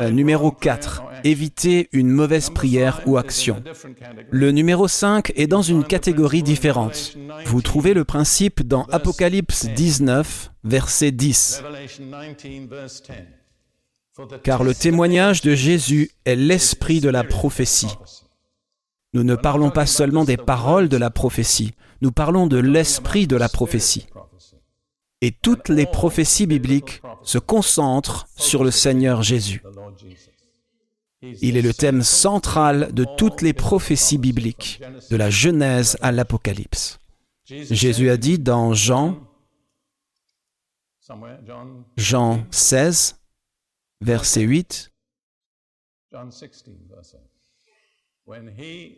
[0.00, 1.04] Euh, numéro 4.
[1.24, 3.62] Éviter une mauvaise prière ou action.
[4.30, 7.16] Le numéro 5 est dans une catégorie différente.
[7.46, 11.62] Vous trouvez le principe dans Apocalypse 19, verset 10.
[14.42, 17.96] Car le témoignage de Jésus est l'esprit de la prophétie.
[19.14, 23.36] Nous ne parlons pas seulement des paroles de la prophétie, nous parlons de l'esprit de
[23.36, 24.06] la prophétie.
[25.20, 29.62] Et toutes les prophéties bibliques se concentrent sur le Seigneur Jésus.
[31.40, 36.98] Il est le thème central de toutes les prophéties bibliques, de la Genèse à l'Apocalypse.
[37.46, 39.18] Jésus a dit dans Jean,
[41.96, 43.18] Jean 16,
[44.00, 44.92] verset 8,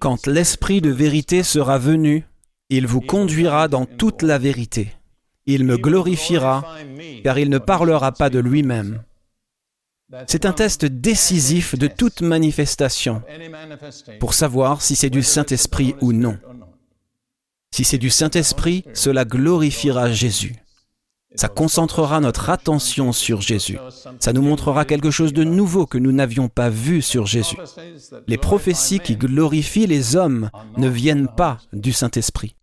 [0.00, 2.24] Quand l'Esprit de vérité sera venu,
[2.68, 4.95] il vous conduira dans toute la vérité
[5.46, 6.64] il me glorifiera,
[7.22, 9.02] car il ne parlera pas de lui-même.
[10.28, 13.22] C'est un test décisif de toute manifestation
[14.20, 16.38] pour savoir si c'est du Saint-Esprit ou non.
[17.72, 20.54] Si c'est du Saint-Esprit, cela glorifiera Jésus.
[21.34, 23.78] Ça concentrera notre attention sur Jésus.
[24.20, 27.56] Ça nous montrera quelque chose de nouveau que nous n'avions pas vu sur Jésus.
[28.26, 32.56] Les prophéties qui glorifient les hommes ne viennent pas du Saint-Esprit.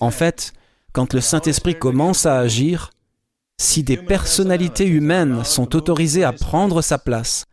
[0.00, 0.54] En fait,
[0.98, 2.90] quand le Saint-Esprit commence à agir,
[3.56, 7.44] si des personnalités humaines sont autorisées à prendre sa place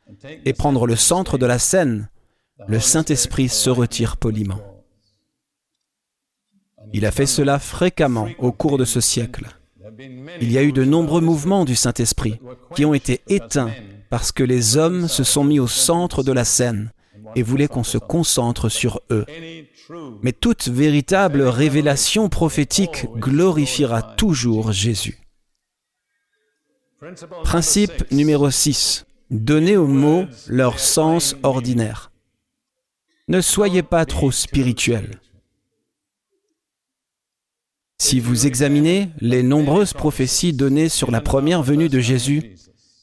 [0.46, 2.10] et prendre le centre de la scène,
[2.68, 4.60] le Saint-Esprit se retire poliment.
[6.92, 9.46] Il a fait cela fréquemment au cours de ce siècle.
[10.42, 12.40] Il y a eu de nombreux mouvements du Saint-Esprit
[12.76, 13.76] qui ont été éteints
[14.10, 16.92] parce que les hommes se sont mis au centre de la scène
[17.36, 19.28] et voulaient qu'on se concentre sur eux.
[20.22, 25.20] Mais toute véritable révélation prophétique glorifiera toujours Jésus.
[27.44, 29.06] Principe numéro 6.
[29.30, 32.12] Donnez aux mots leur sens ordinaire.
[33.28, 35.20] Ne soyez pas trop spirituel.
[37.98, 42.56] Si vous examinez les nombreuses prophéties données sur la première venue de Jésus,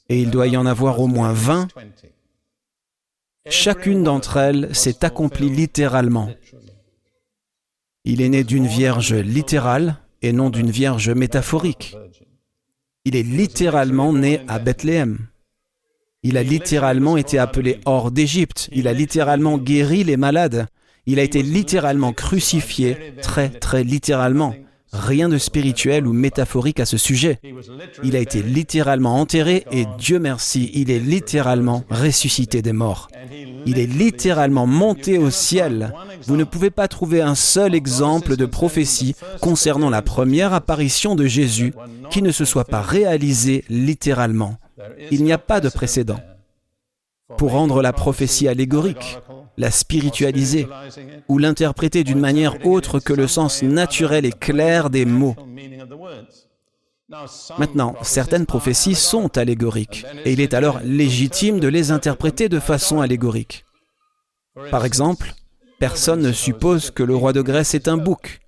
[0.09, 1.68] et il doit y en avoir au moins 20,
[3.49, 6.31] chacune d'entre elles s'est accomplie littéralement.
[8.05, 11.97] Il est né d'une vierge littérale et non d'une vierge métaphorique.
[13.05, 15.29] Il est littéralement né à Bethléem.
[16.25, 18.69] Il a littéralement été appelé hors d'Égypte.
[18.73, 20.67] Il a littéralement guéri les malades.
[21.07, 24.55] Il a été littéralement crucifié, très très littéralement.
[24.92, 27.40] Rien de spirituel ou métaphorique à ce sujet.
[28.05, 33.09] Il a été littéralement enterré et Dieu merci, il est littéralement ressuscité des morts.
[33.64, 35.94] Il est littéralement monté au ciel.
[36.26, 41.24] Vous ne pouvez pas trouver un seul exemple de prophétie concernant la première apparition de
[41.24, 41.72] Jésus
[42.11, 44.57] qui ne se soit pas réalisé littéralement.
[45.11, 46.20] Il n'y a pas de précédent.
[47.38, 49.18] Pour rendre la prophétie allégorique,
[49.57, 50.67] la spiritualiser
[51.29, 55.37] ou l'interpréter d'une manière autre que le sens naturel et clair des mots.
[57.59, 63.01] Maintenant, certaines prophéties sont allégoriques, et il est alors légitime de les interpréter de façon
[63.01, 63.65] allégorique.
[64.71, 65.35] Par exemple,
[65.79, 68.41] personne ne suppose que le roi de Grèce est un bouc,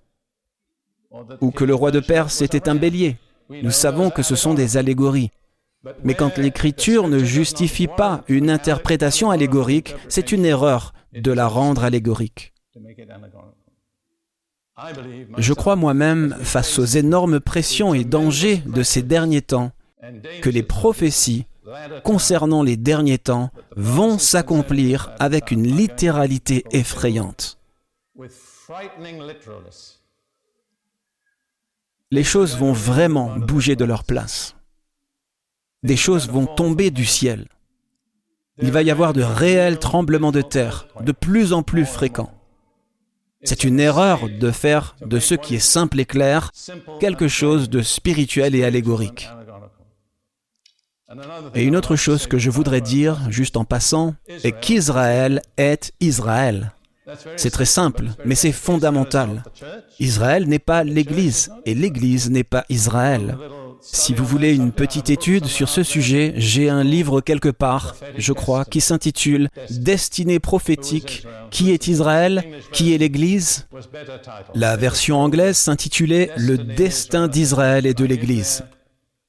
[1.41, 3.19] ou que le roi de Perse était un bélier.
[3.51, 5.31] Nous savons que ce sont des allégories.
[6.03, 11.85] Mais quand l'Écriture ne justifie pas une interprétation allégorique, c'est une erreur de la rendre
[11.85, 12.53] allégorique.
[15.39, 19.73] Je crois moi-même, face aux énormes pressions et dangers de ces derniers temps,
[20.43, 21.47] que les prophéties
[22.03, 27.59] concernant les derniers temps vont s'accomplir avec une littéralité effrayante.
[32.11, 34.55] Les choses vont vraiment bouger de leur place
[35.85, 37.47] des choses vont tomber du ciel.
[38.61, 42.33] Il va y avoir de réels tremblements de terre, de plus en plus fréquents.
[43.43, 46.51] C'est une erreur de faire de ce qui est simple et clair
[47.01, 49.29] quelque chose de spirituel et allégorique.
[51.55, 56.73] Et une autre chose que je voudrais dire, juste en passant, est qu'Israël est Israël.
[57.37, 59.45] C'est très simple, mais c'est fondamental.
[60.01, 63.37] Israël n'est pas l'Église, et l'Église n'est pas Israël.
[63.87, 68.33] Si vous voulez une petite étude sur ce sujet, j'ai un livre quelque part, je
[68.33, 73.69] crois, qui s'intitule Destinée prophétique, qui est Israël, qui est l'Église?
[74.55, 78.65] La version anglaise s'intitulait Le destin d'Israël et de l'Église.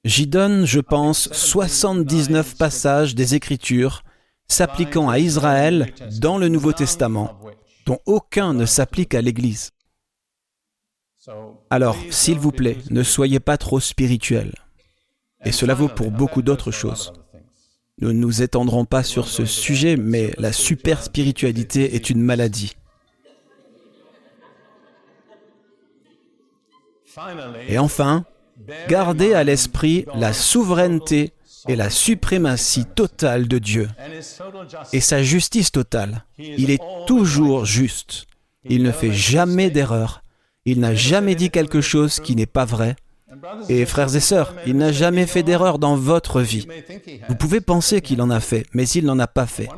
[0.05, 4.03] J'y donne, je pense, 79 passages des Écritures
[4.47, 7.39] s'appliquant à Israël dans le Nouveau Testament,
[7.85, 9.71] dont aucun ne s'applique à l'Église.
[11.69, 14.53] Alors, s'il vous plaît, ne soyez pas trop spirituel.
[15.43, 17.13] Et cela vaut pour beaucoup d'autres choses.
[17.99, 22.75] Nous ne nous étendrons pas sur ce sujet, mais la super spiritualité est une maladie.
[27.69, 28.25] Et enfin,
[28.89, 31.31] gardez à l'esprit la souveraineté
[31.67, 33.89] et la suprématie totale de Dieu
[34.91, 36.25] et sa justice totale.
[36.37, 38.27] Il est toujours juste.
[38.65, 40.24] Il ne fait jamais d'erreur
[40.65, 42.95] il n'a jamais dit quelque chose qui n'est pas vrai.
[43.69, 46.67] Et frères et sœurs, il n'a jamais fait d'erreur dans votre vie.
[47.27, 49.69] Vous pouvez penser qu'il en a fait, mais il n'en a pas fait.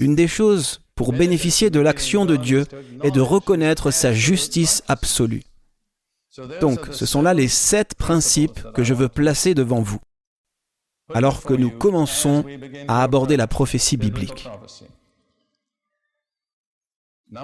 [0.00, 2.66] Une des choses pour bénéficier de l'action de Dieu
[3.02, 5.42] est de reconnaître sa justice absolue.
[6.60, 10.00] Donc, ce sont là les sept principes que je veux placer devant vous,
[11.12, 12.44] alors que nous commençons
[12.88, 14.48] à aborder la prophétie biblique.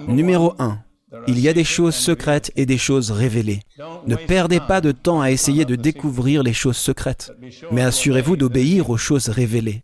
[0.06, 0.78] Numéro 1.
[1.26, 3.60] Il y a des choses secrètes et des choses révélées.
[4.06, 7.32] Ne perdez pas de temps à essayer de découvrir les choses secrètes,
[7.72, 9.82] mais assurez-vous d'obéir aux choses révélées.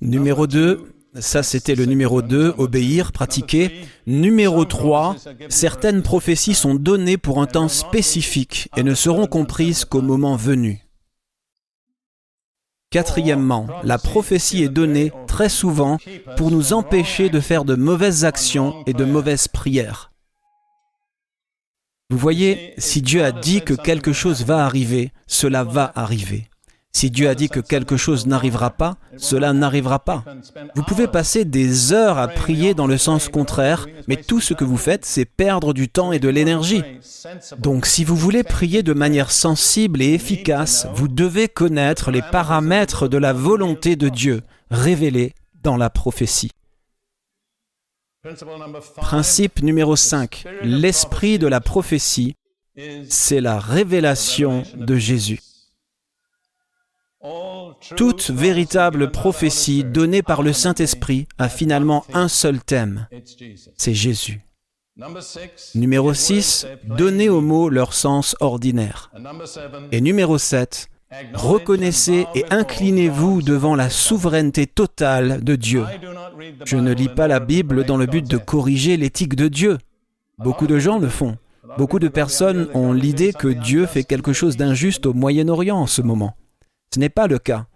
[0.00, 3.70] Numéro 2, ça c'était le numéro 2, obéir, pratiquer.
[4.06, 5.16] Numéro 3,
[5.48, 10.80] certaines prophéties sont données pour un temps spécifique et ne seront comprises qu'au moment venu.
[12.90, 15.98] Quatrièmement, la prophétie est donnée très souvent
[16.36, 20.10] pour nous empêcher de faire de mauvaises actions et de mauvaises prières.
[22.10, 26.50] Vous voyez, si Dieu a dit que quelque chose va arriver, cela va arriver.
[26.92, 30.24] Si Dieu a dit que quelque chose n'arrivera pas, cela n'arrivera pas.
[30.74, 34.64] Vous pouvez passer des heures à prier dans le sens contraire, mais tout ce que
[34.64, 36.82] vous faites, c'est perdre du temps et de l'énergie.
[37.58, 43.06] Donc si vous voulez prier de manière sensible et efficace, vous devez connaître les paramètres
[43.06, 44.40] de la volonté de Dieu
[44.72, 46.50] révélés dans la prophétie.
[48.96, 50.44] Principe numéro 5.
[50.62, 52.34] L'esprit de la prophétie,
[53.08, 55.40] c'est la révélation de Jésus.
[57.96, 63.08] Toute véritable prophétie donnée par le Saint-Esprit a finalement un seul thème,
[63.76, 64.40] c'est Jésus.
[65.74, 69.10] Numéro 6, donnez aux mots leur sens ordinaire.
[69.92, 70.88] Et numéro 7,
[71.34, 75.84] reconnaissez et inclinez-vous devant la souveraineté totale de Dieu.
[76.64, 79.78] Je ne lis pas la Bible dans le but de corriger l'éthique de Dieu.
[80.38, 81.36] Beaucoup de gens le font.
[81.76, 86.02] Beaucoup de personnes ont l'idée que Dieu fait quelque chose d'injuste au Moyen-Orient en ce
[86.02, 86.34] moment.
[86.92, 87.66] Ce n'est pas le cas.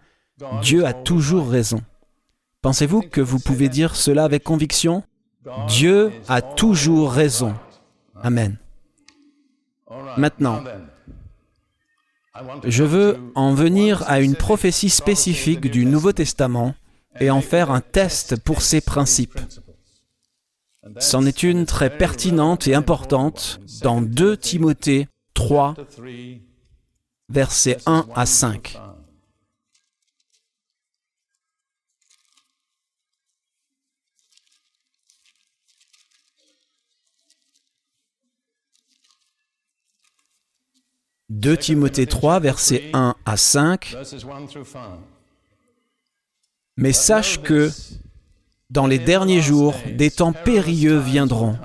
[0.62, 1.80] Dieu a toujours raison.
[2.62, 5.05] Pensez-vous que vous pouvez dire cela avec conviction?
[5.68, 7.55] Dieu a toujours raison.
[8.22, 8.57] Amen.
[10.16, 10.62] Maintenant,
[12.64, 16.74] je veux en venir à une prophétie spécifique du Nouveau Testament
[17.20, 19.39] et en faire un test pour ces principes.
[20.99, 25.74] C'en est une très pertinente et importante dans 2 Timothée 3,
[27.28, 28.78] versets 1 à 5.
[41.35, 43.97] 2 Timothée 3, versets 1 à 5.
[46.76, 47.72] Mais sache que
[48.70, 51.57] dans les derniers jours, des temps périlleux viendront.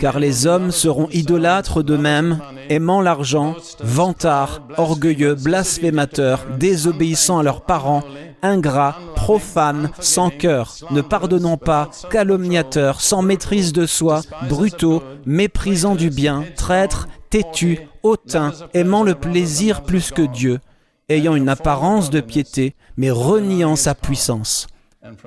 [0.00, 8.02] Car les hommes seront idolâtres d'eux-mêmes, aimant l'argent, vantards, orgueilleux, blasphémateurs, désobéissant à leurs parents,
[8.42, 16.10] ingrats, profanes, sans cœur, ne pardonnant pas, calomniateurs, sans maîtrise de soi, brutaux, méprisant du
[16.10, 20.60] bien, traîtres, têtus, hautains, aimant le plaisir plus que Dieu,
[21.08, 24.66] ayant une apparence de piété, mais reniant sa puissance.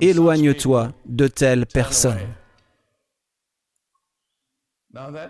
[0.02, 2.20] Éloigne-toi de telles personnes.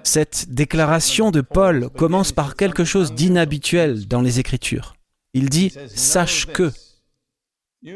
[0.03, 4.95] Cette déclaration de Paul commence par quelque chose d'inhabituel dans les Écritures.
[5.33, 6.69] Il dit⁇ Sache que⁇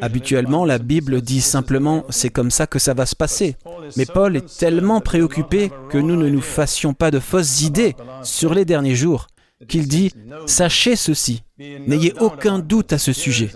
[0.01, 3.57] Habituellement, la Bible dit simplement c'est comme ça que ça va se passer.
[3.97, 8.53] Mais Paul est tellement préoccupé que nous ne nous fassions pas de fausses idées sur
[8.53, 9.27] les derniers jours
[9.67, 10.11] qu'il dit
[10.45, 13.51] Sachez ceci, n'ayez aucun doute à ce sujet.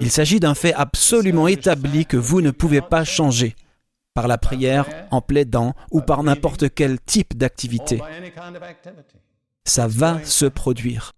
[0.00, 3.54] Il s'agit d'un fait absolument établi que vous ne pouvez pas changer
[4.14, 8.00] par la prière, en plaidant ou par n'importe quel type d'activité.
[9.64, 11.12] Ça va se produire.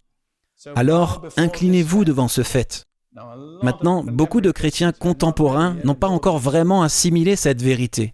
[0.74, 2.87] Alors, inclinez-vous devant ce fait.
[3.62, 8.12] Maintenant, beaucoup de chrétiens contemporains n'ont pas encore vraiment assimilé cette vérité.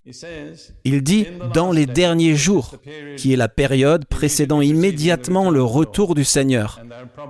[0.85, 2.77] Il dit dans les derniers jours,
[3.17, 6.81] qui est la période précédant immédiatement le retour du Seigneur.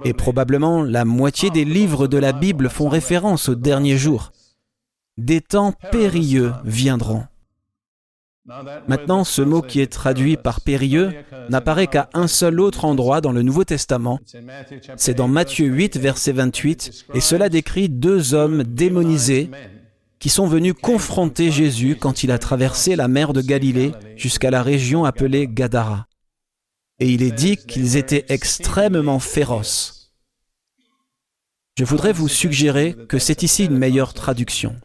[0.05, 4.33] Et probablement la moitié des livres de la Bible font référence aux derniers jours.
[5.17, 7.25] Des temps périlleux viendront.
[8.47, 11.15] Maintenant, ce mot qui est traduit par périlleux
[11.49, 14.21] n'apparaît qu'à un seul autre endroit dans le Nouveau Testament.
[14.97, 19.51] C'est dans Matthieu 8, verset 28, et cela décrit deux hommes démonisés
[20.19, 24.63] qui sont venus confronter Jésus quand il a traversé la mer de Galilée jusqu'à la
[24.63, 26.07] région appelée Gadara.
[26.99, 30.13] Et il est dit qu'ils étaient extrêmement féroces.
[31.79, 34.77] Je voudrais vous suggérer que c'est ici une meilleure traduction.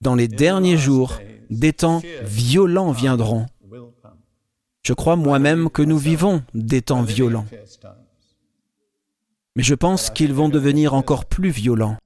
[0.00, 3.46] Dans les derniers jours, des temps violents viendront.
[4.82, 7.46] Je crois moi-même que nous vivons des temps violents.
[9.56, 11.96] Mais je pense qu'ils vont devenir encore plus violents.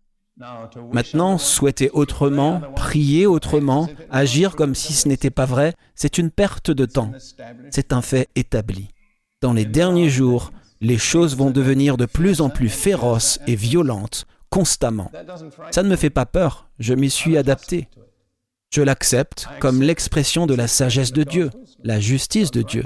[0.92, 6.70] Maintenant, souhaiter autrement, prier autrement, agir comme si ce n'était pas vrai, c'est une perte
[6.70, 7.12] de temps.
[7.70, 8.88] C'est un fait établi.
[9.40, 14.26] Dans les derniers jours, les choses vont devenir de plus en plus féroces et violentes,
[14.50, 15.10] constamment.
[15.72, 17.88] Ça ne me fait pas peur, je m'y suis adapté.
[18.70, 21.50] Je l'accepte comme l'expression de la sagesse de Dieu,
[21.82, 22.84] la justice de Dieu.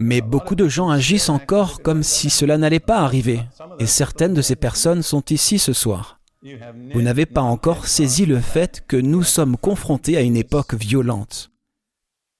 [0.00, 3.40] Mais beaucoup de gens agissent encore comme si cela n'allait pas arriver,
[3.78, 6.20] et certaines de ces personnes sont ici ce soir.
[6.92, 11.50] Vous n'avez pas encore saisi le fait que nous sommes confrontés à une époque violente.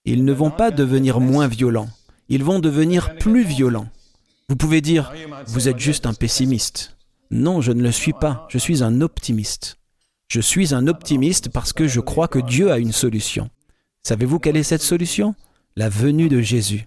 [0.04, 1.88] Ils ne vont pas devenir moins violents,
[2.28, 3.88] ils vont devenir plus violents.
[4.48, 5.12] Vous pouvez dire,
[5.46, 6.96] vous êtes juste un pessimiste.
[7.30, 9.77] Non, je ne le suis pas, je suis un optimiste.
[10.28, 13.48] Je suis un optimiste parce que je crois que Dieu a une solution.
[14.02, 15.34] Savez-vous quelle est cette solution?
[15.74, 16.86] La venue de Jésus.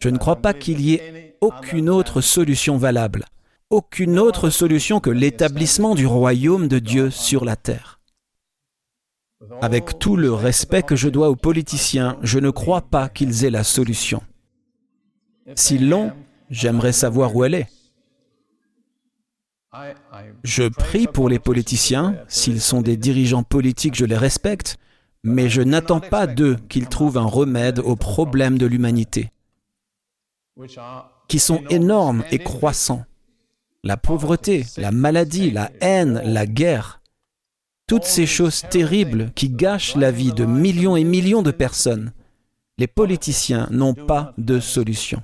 [0.00, 3.24] Je ne crois pas qu'il y ait aucune autre solution valable,
[3.70, 8.00] aucune autre solution que l'établissement du royaume de Dieu sur la terre.
[9.62, 13.50] Avec tout le respect que je dois aux politiciens, je ne crois pas qu'ils aient
[13.50, 14.22] la solution.
[15.54, 16.12] S'ils l'ont,
[16.50, 17.68] j'aimerais savoir où elle est.
[20.42, 24.76] Je prie pour les politiciens, s'ils sont des dirigeants politiques, je les respecte,
[25.22, 29.30] mais je n'attends pas d'eux qu'ils trouvent un remède aux problèmes de l'humanité,
[31.28, 33.04] qui sont énormes et croissants.
[33.82, 37.02] La pauvreté, la maladie, la haine, la guerre,
[37.86, 42.12] toutes ces choses terribles qui gâchent la vie de millions et millions de personnes.
[42.78, 45.22] Les politiciens n'ont pas de solution.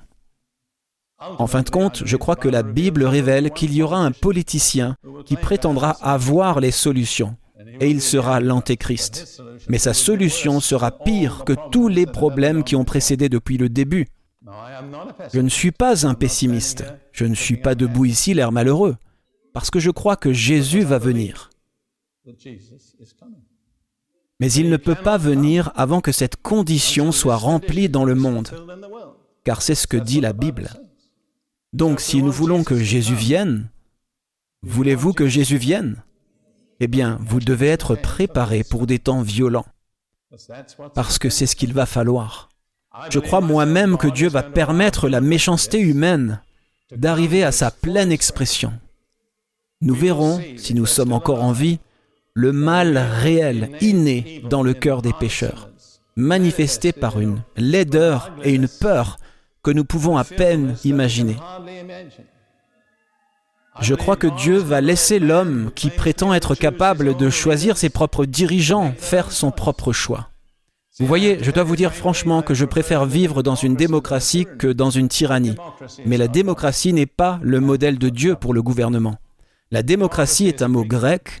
[1.21, 4.95] En fin de compte, je crois que la Bible révèle qu'il y aura un politicien
[5.25, 7.37] qui prétendra avoir les solutions,
[7.79, 9.41] et il sera l'antéchrist.
[9.69, 14.07] Mais sa solution sera pire que tous les problèmes qui ont précédé depuis le début.
[15.31, 18.95] Je ne suis pas un pessimiste, je ne suis pas debout ici l'air malheureux,
[19.53, 21.51] parce que je crois que Jésus va venir.
[24.39, 28.49] Mais il ne peut pas venir avant que cette condition soit remplie dans le monde,
[29.43, 30.69] car c'est ce que dit la Bible.
[31.73, 33.69] Donc si nous voulons que Jésus vienne,
[34.61, 36.03] voulez-vous que Jésus vienne?
[36.81, 39.67] Eh bien, vous devez être préparé pour des temps violents,
[40.93, 42.49] parce que c'est ce qu'il va falloir.
[43.09, 46.41] Je crois moi-même que Dieu va permettre la méchanceté humaine
[46.91, 48.73] d'arriver à sa pleine expression.
[49.79, 51.79] Nous verrons, si nous sommes encore en vie,
[52.33, 55.69] le mal réel, inné dans le cœur des pécheurs,
[56.17, 59.17] manifesté par une laideur et une peur
[59.63, 61.37] que nous pouvons à peine imaginer.
[63.79, 68.25] Je crois que Dieu va laisser l'homme qui prétend être capable de choisir ses propres
[68.25, 70.29] dirigeants faire son propre choix.
[70.99, 74.67] Vous voyez, je dois vous dire franchement que je préfère vivre dans une démocratie que
[74.67, 75.55] dans une tyrannie.
[76.05, 79.15] Mais la démocratie n'est pas le modèle de Dieu pour le gouvernement.
[79.71, 81.39] La démocratie est un mot grec,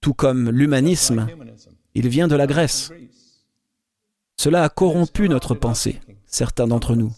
[0.00, 1.26] tout comme l'humanisme.
[1.94, 2.92] Il vient de la Grèce.
[4.36, 7.12] Cela a corrompu notre pensée, certains d'entre nous.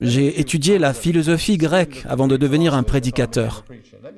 [0.00, 3.64] J'ai étudié la philosophie grecque avant de devenir un prédicateur.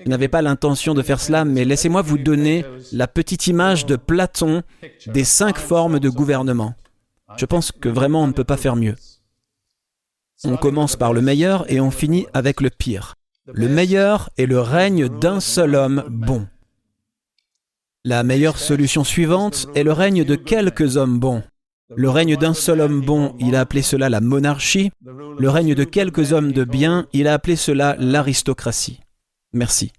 [0.04, 3.96] Je n'avais pas l'intention de faire cela, mais laissez-moi vous donner la petite image de
[3.96, 4.62] Platon
[5.06, 6.74] des cinq formes de gouvernement.
[7.36, 8.94] Je pense que vraiment on ne peut pas faire mieux.
[10.44, 13.14] On commence par le meilleur et on finit avec le pire.
[13.52, 16.46] Le meilleur est le règne d'un seul homme bon.
[18.04, 21.42] La meilleure solution suivante est le règne de quelques hommes bons.
[21.96, 24.90] Le règne d'un seul homme bon, il a appelé cela la monarchie.
[25.38, 29.00] Le règne de quelques hommes de bien, il a appelé cela l'aristocratie.
[29.52, 29.92] Merci.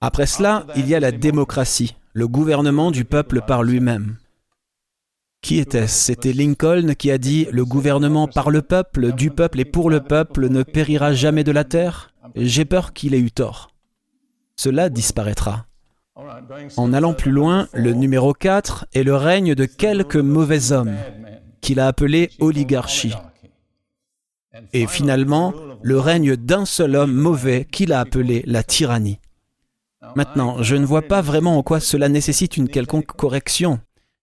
[0.00, 4.16] Après cela, il y a la démocratie, le gouvernement du peuple par lui-même.
[5.42, 6.06] Qui était-ce?
[6.06, 10.00] C'était Lincoln qui a dit⁇ Le gouvernement par le peuple, du peuple et pour le
[10.00, 13.70] peuple ne périra jamais de la terre⁇ J'ai peur qu'il ait eu tort.
[14.56, 15.65] Cela disparaîtra.
[16.76, 20.96] En allant plus loin, le numéro 4 est le règne de quelques mauvais hommes,
[21.60, 23.14] qu'il a appelé oligarchie.
[24.72, 25.52] Et finalement,
[25.82, 29.18] le règne d'un seul homme mauvais qu'il a appelé la tyrannie.
[30.14, 33.80] Maintenant, je ne vois pas vraiment en quoi cela nécessite une quelconque correction.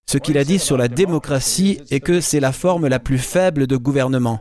[0.08, 3.68] Ce qu'il a dit sur la démocratie est que c'est la forme la plus faible
[3.68, 4.40] de gouvernement.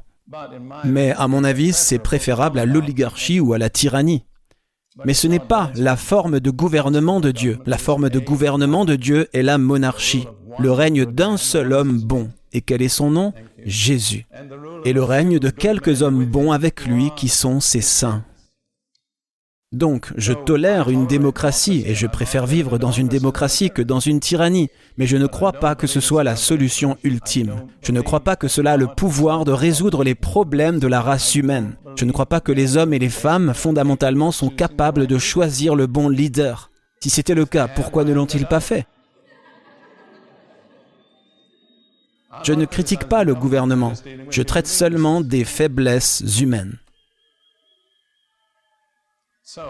[0.85, 4.25] Mais à mon avis, c'est préférable à l'oligarchie ou à la tyrannie.
[5.05, 7.59] Mais ce n'est pas la forme de gouvernement de Dieu.
[7.67, 10.27] La forme de gouvernement de Dieu est la monarchie,
[10.59, 12.31] le règne d'un seul homme bon.
[12.53, 13.33] Et quel est son nom?
[13.65, 14.27] Jésus.
[14.85, 18.25] Et le règne de quelques hommes bons avec lui qui sont ses saints.
[19.73, 24.21] Donc, je tolère une démocratie et je préfère vivre dans une démocratie que dans une
[24.21, 24.69] tyrannie,
[24.99, 27.55] mais je ne crois pas que ce soit la solution ultime.
[27.83, 31.01] Je ne crois pas que cela a le pouvoir de résoudre les problèmes de la
[31.01, 31.77] race humaine.
[31.97, 35.75] Je ne crois pas que les hommes et les femmes, fondamentalement, sont capables de choisir
[35.75, 36.71] le bon leader.
[37.01, 38.87] Si c'était le cas, pourquoi ne l'ont-ils pas fait?
[42.45, 43.93] Je ne critique pas le gouvernement,
[44.31, 46.79] je traite seulement des faiblesses humaines.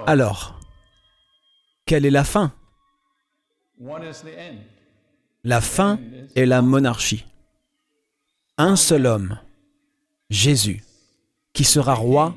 [0.06, 0.60] Alors,
[1.86, 2.52] quelle est la fin?
[5.44, 5.98] La fin
[6.36, 7.24] est la monarchie.
[8.58, 9.38] Un seul homme,
[10.30, 10.84] Jésus,
[11.52, 12.36] qui sera roi,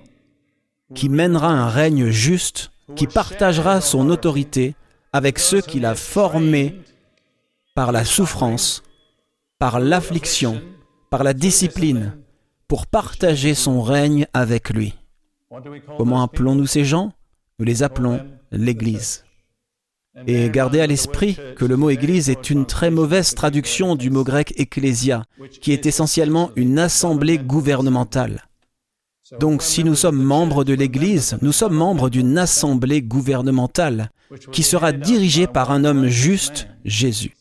[0.93, 4.75] qui mènera un règne juste, qui partagera son autorité
[5.11, 6.81] avec ceux qu'il a formés
[7.75, 8.81] par la souffrance,
[9.59, 10.61] par l'affliction,
[11.09, 12.17] par la discipline,
[12.67, 14.95] pour partager son règne avec lui.
[15.97, 17.11] Comment appelons-nous ces gens?
[17.59, 18.19] Nous les appelons
[18.51, 19.23] l'Église.
[20.27, 24.23] Et gardez à l'esprit que le mot Église est une très mauvaise traduction du mot
[24.23, 25.23] grec ecclésia,
[25.61, 28.45] qui est essentiellement une assemblée gouvernementale.
[29.39, 34.11] Donc si nous sommes membres de l'Église, nous sommes membres d'une assemblée gouvernementale
[34.51, 37.35] qui sera dirigée par un homme juste, Jésus.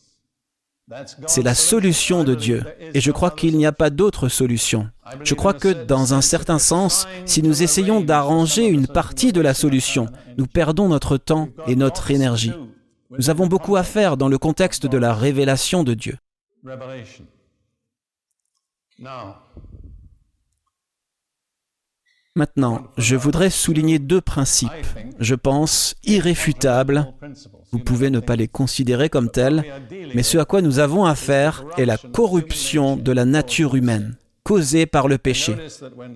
[1.27, 2.63] C'est la solution de Dieu.
[2.93, 4.89] Et je crois qu'il n'y a pas d'autre solution.
[5.23, 9.53] Je crois que, dans un certain sens, si nous essayons d'arranger une partie de la
[9.53, 10.07] solution,
[10.37, 12.53] nous perdons notre temps et notre énergie.
[13.09, 16.17] Nous avons beaucoup à faire dans le contexte de la révélation de Dieu.
[22.35, 24.71] Maintenant, je voudrais souligner deux principes,
[25.19, 27.13] je pense, irréfutables.
[27.75, 29.65] Vous pouvez ne pas les considérer comme tels,
[30.13, 34.85] mais ce à quoi nous avons affaire est la corruption de la nature humaine, causée
[34.85, 35.57] par le péché.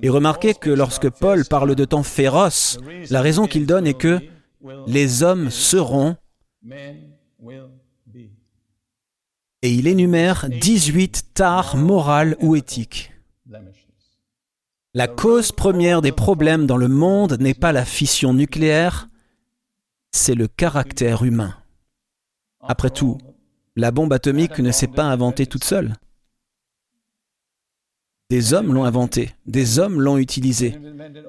[0.02, 2.80] Et remarquez que lorsque Paul parle de temps féroce,
[3.10, 4.22] la raison qu'il donne est que
[4.88, 6.16] les hommes seront
[9.62, 13.12] et il énumère 18 tares morales ou éthiques.
[14.94, 19.09] La cause première des problèmes dans le monde n'est pas la fission nucléaire,
[20.12, 21.56] c'est le caractère humain.
[22.62, 23.18] Après tout,
[23.76, 25.96] la bombe atomique ne s'est pas inventée toute seule.
[28.30, 30.78] Des hommes l'ont inventée, des hommes l'ont utilisée,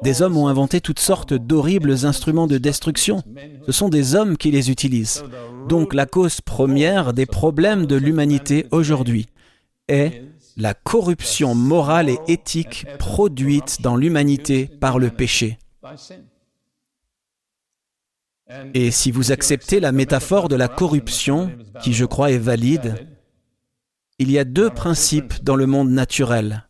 [0.03, 3.23] des hommes ont inventé toutes sortes d'horribles instruments de destruction.
[3.65, 5.25] Ce sont des hommes qui les utilisent.
[5.67, 9.29] Donc la cause première des problèmes de l'humanité aujourd'hui
[9.89, 10.25] est
[10.59, 15.59] la corruption morale et éthique produite dans l'humanité par le péché.
[18.75, 21.51] Et si vous acceptez la métaphore de la corruption,
[21.83, 23.07] qui je crois est valide,
[24.19, 26.69] il y a deux principes dans le monde naturel.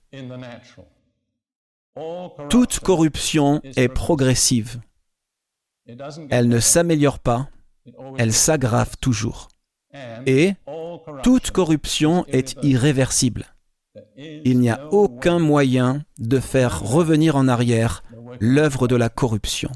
[2.49, 4.81] Toute corruption est progressive.
[6.31, 7.49] Elle ne s'améliore pas,
[8.19, 9.49] elle s'aggrave toujours.
[10.27, 10.55] Et
[11.23, 13.47] toute corruption est irréversible.
[14.17, 18.03] Il n'y a aucun moyen de faire revenir en arrière
[18.39, 19.71] l'œuvre de la corruption.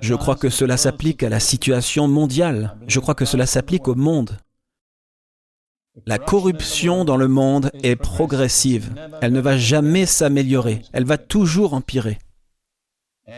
[0.00, 2.76] Je crois que cela s'applique à la situation mondiale.
[2.86, 4.38] Je crois que cela s'applique au monde.
[6.04, 8.90] La corruption dans le monde est progressive.
[9.22, 10.82] Elle ne va jamais s'améliorer.
[10.92, 12.18] Elle va toujours empirer.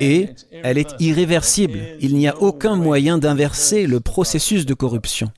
[0.00, 1.78] Et elle est irréversible.
[2.00, 5.30] Il n'y a aucun moyen d'inverser le processus de corruption.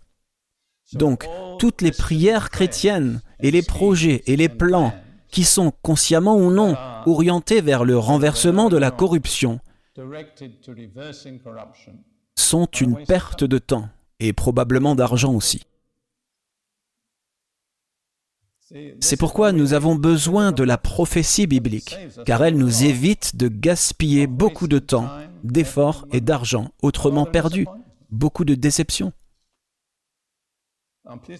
[0.94, 4.92] Donc, toutes les prières chrétiennes et les projets et les plans
[5.30, 9.60] qui sont consciemment ou non orientés vers le renversement de la corruption
[12.36, 13.88] sont une perte de temps
[14.18, 15.62] et probablement d'argent aussi.
[19.00, 24.28] C'est pourquoi nous avons besoin de la prophétie biblique, car elle nous évite de gaspiller
[24.28, 25.08] beaucoup de temps,
[25.42, 27.66] d'efforts et d'argent autrement perdus,
[28.10, 29.12] beaucoup de déceptions.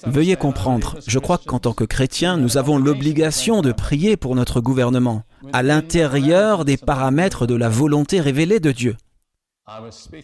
[0.07, 4.61] Veuillez comprendre, je crois qu'en tant que chrétiens, nous avons l'obligation de prier pour notre
[4.61, 8.97] gouvernement, à l'intérieur des paramètres de la volonté révélée de Dieu.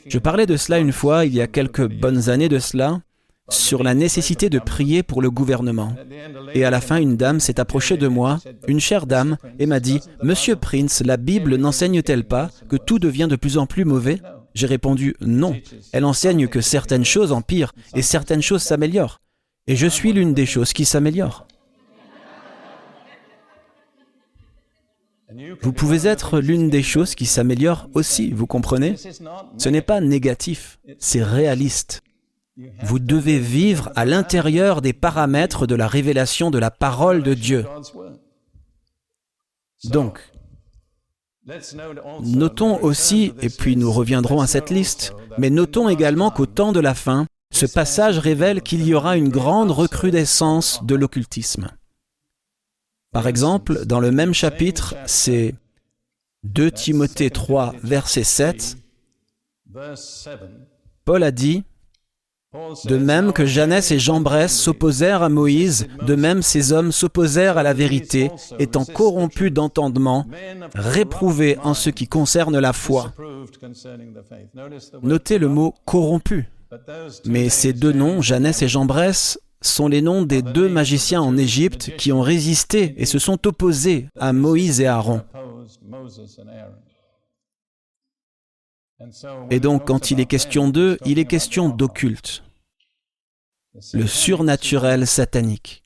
[0.07, 3.01] Je parlais de cela une fois, il y a quelques bonnes années de cela,
[3.49, 5.95] sur la nécessité de prier pour le gouvernement.
[6.55, 9.79] Et à la fin, une dame s'est approchée de moi, une chère dame, et m'a
[9.79, 14.21] dit, Monsieur Prince, la Bible n'enseigne-t-elle pas que tout devient de plus en plus mauvais?
[14.55, 15.55] J'ai répondu, non.
[15.93, 19.21] Elle enseigne que certaines choses empirent et certaines choses s'améliorent.
[19.67, 21.47] Et je suis l'une des choses qui s'améliorent.
[25.61, 28.97] Vous pouvez être l'une des choses qui s'améliorent aussi, vous comprenez?
[28.97, 32.03] Ce n'est pas négatif, c'est réaliste.
[32.85, 37.67] Vous devez vivre à l'intérieur des paramètres de la révélation de la parole de Dieu.
[39.85, 40.21] Donc,
[42.23, 46.81] notons aussi, et puis nous reviendrons à cette liste, mais notons également qu'au temps de
[46.81, 51.69] la fin, ce passage révèle qu'il y aura une grande recrudescence de l'occultisme.
[53.13, 55.55] Par exemple, dans le même chapitre, c'est
[56.45, 58.77] 2 Timothée 3, verset 7,
[61.05, 61.65] Paul a dit,
[62.85, 67.63] de même que Jeannès et Jambres s'opposèrent à Moïse, de même ces hommes s'opposèrent à
[67.63, 70.27] la vérité, étant corrompus d'entendement,
[70.75, 73.13] réprouvés en ce qui concerne la foi.
[75.03, 76.49] Notez le mot corrompu.
[77.25, 79.13] Mais ces deux noms, Jeannès et Jambres,
[79.63, 84.09] sont les noms des deux magiciens en Égypte qui ont résisté et se sont opposés
[84.19, 85.23] à Moïse et Aaron.
[89.51, 92.43] Et donc, quand il est question d'eux, il est question d'occulte,
[93.93, 95.83] le surnaturel satanique.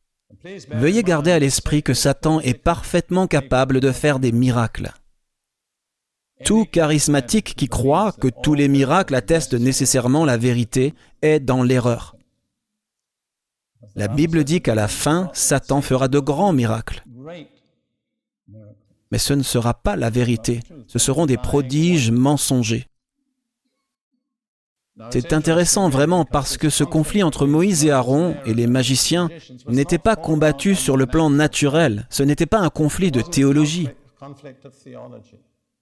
[0.71, 4.93] Veuillez garder à l'esprit que Satan est parfaitement capable de faire des miracles.
[6.45, 12.17] Tout charismatique qui croit que tous les miracles attestent nécessairement la vérité est dans l'erreur.
[13.97, 17.05] La Bible dit qu'à la fin, Satan fera de grands miracles.
[19.11, 22.87] Mais ce ne sera pas la vérité, ce seront des prodiges mensongers.
[25.11, 29.31] C'est intéressant vraiment parce que ce conflit entre Moïse et Aaron et les magiciens
[29.67, 33.89] n'était pas combattu sur le plan naturel, ce n'était pas un conflit de théologie.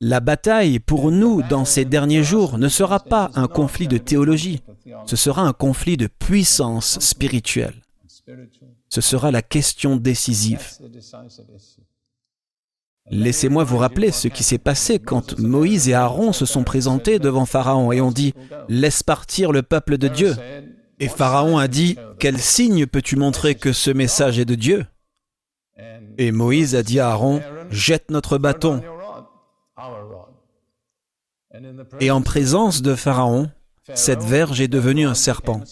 [0.00, 4.62] La bataille pour nous dans ces derniers jours ne sera pas un conflit de théologie,
[5.06, 7.74] ce sera un conflit de puissance spirituelle.
[8.88, 10.78] Ce sera la question décisive.
[13.10, 17.46] Laissez-moi vous rappeler ce qui s'est passé quand Moïse et Aaron se sont présentés devant
[17.46, 18.34] Pharaon et ont dit⁇
[18.68, 20.32] Laisse partir le peuple de Dieu⁇
[21.00, 24.84] Et Pharaon a dit⁇ Quel signe peux-tu montrer que ce message est de Dieu?⁇
[26.18, 27.38] Et Moïse a dit à Aaron⁇
[27.70, 28.82] Jette notre bâton.
[32.00, 33.50] Et en présence de Pharaon,
[33.94, 35.62] cette verge est devenue un serpent.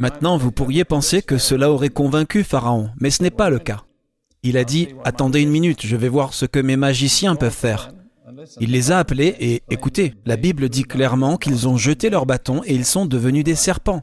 [0.00, 3.84] Maintenant, vous pourriez penser que cela aurait convaincu Pharaon, mais ce n'est pas le cas.
[4.42, 7.92] Il a dit, attendez une minute, je vais voir ce que mes magiciens peuvent faire.
[8.60, 12.62] Il les a appelés et écoutez, la Bible dit clairement qu'ils ont jeté leur bâton
[12.64, 14.02] et ils sont devenus des serpents.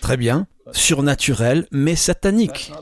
[0.00, 2.72] Très bien, surnaturel, mais satanique.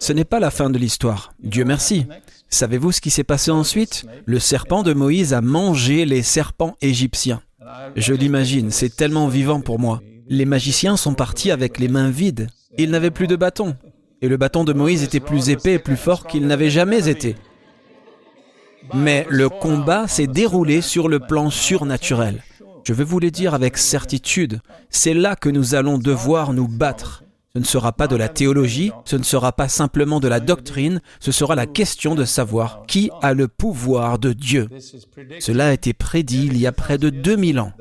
[0.00, 1.32] Ce n'est pas la fin de l'histoire.
[1.42, 2.06] Dieu merci.
[2.52, 4.04] Savez-vous ce qui s'est passé ensuite?
[4.26, 7.40] Le serpent de Moïse a mangé les serpents égyptiens.
[7.96, 10.02] Je l'imagine, c'est tellement vivant pour moi.
[10.28, 12.48] Les magiciens sont partis avec les mains vides.
[12.76, 13.74] Ils n'avaient plus de bâton
[14.20, 17.36] et le bâton de Moïse était plus épais et plus fort qu'il n'avait jamais été.
[18.92, 22.42] Mais le combat s'est déroulé sur le plan surnaturel.
[22.84, 27.24] Je veux vous le dire avec certitude, c'est là que nous allons devoir nous battre.
[27.54, 31.02] Ce ne sera pas de la théologie, ce ne sera pas simplement de la doctrine,
[31.20, 34.70] ce sera la question de savoir qui a le pouvoir de Dieu.
[35.38, 37.72] Cela a été prédit il y a près de 2000 ans.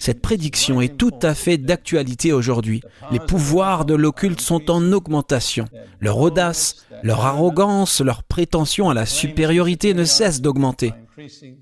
[0.00, 2.82] Cette prédiction est tout à fait d'actualité aujourd'hui.
[3.12, 5.66] Les pouvoirs de l'occulte sont en augmentation.
[6.00, 10.92] Leur audace, leur arrogance, leur prétention à la supériorité ne cessent d'augmenter.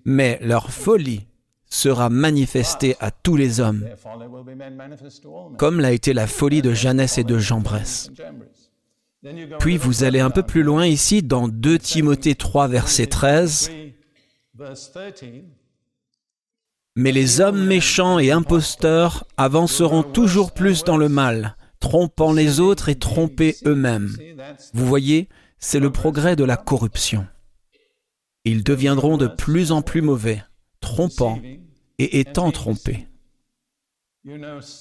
[0.07, 1.28] Mais leur folie
[1.69, 3.87] sera manifesté à tous les hommes,
[5.59, 8.11] comme l'a été la folie de Jeannès et de Jean Bresse.
[9.59, 13.71] Puis vous allez un peu plus loin ici dans 2 Timothée 3 verset 13.
[16.97, 22.89] Mais les hommes méchants et imposteurs avanceront toujours plus dans le mal, trompant les autres
[22.89, 24.17] et trompés eux-mêmes.
[24.73, 27.27] Vous voyez, c'est le progrès de la corruption.
[28.45, 30.43] Ils deviendront de plus en plus mauvais
[30.81, 31.41] trompant
[31.99, 33.07] et étant trompé.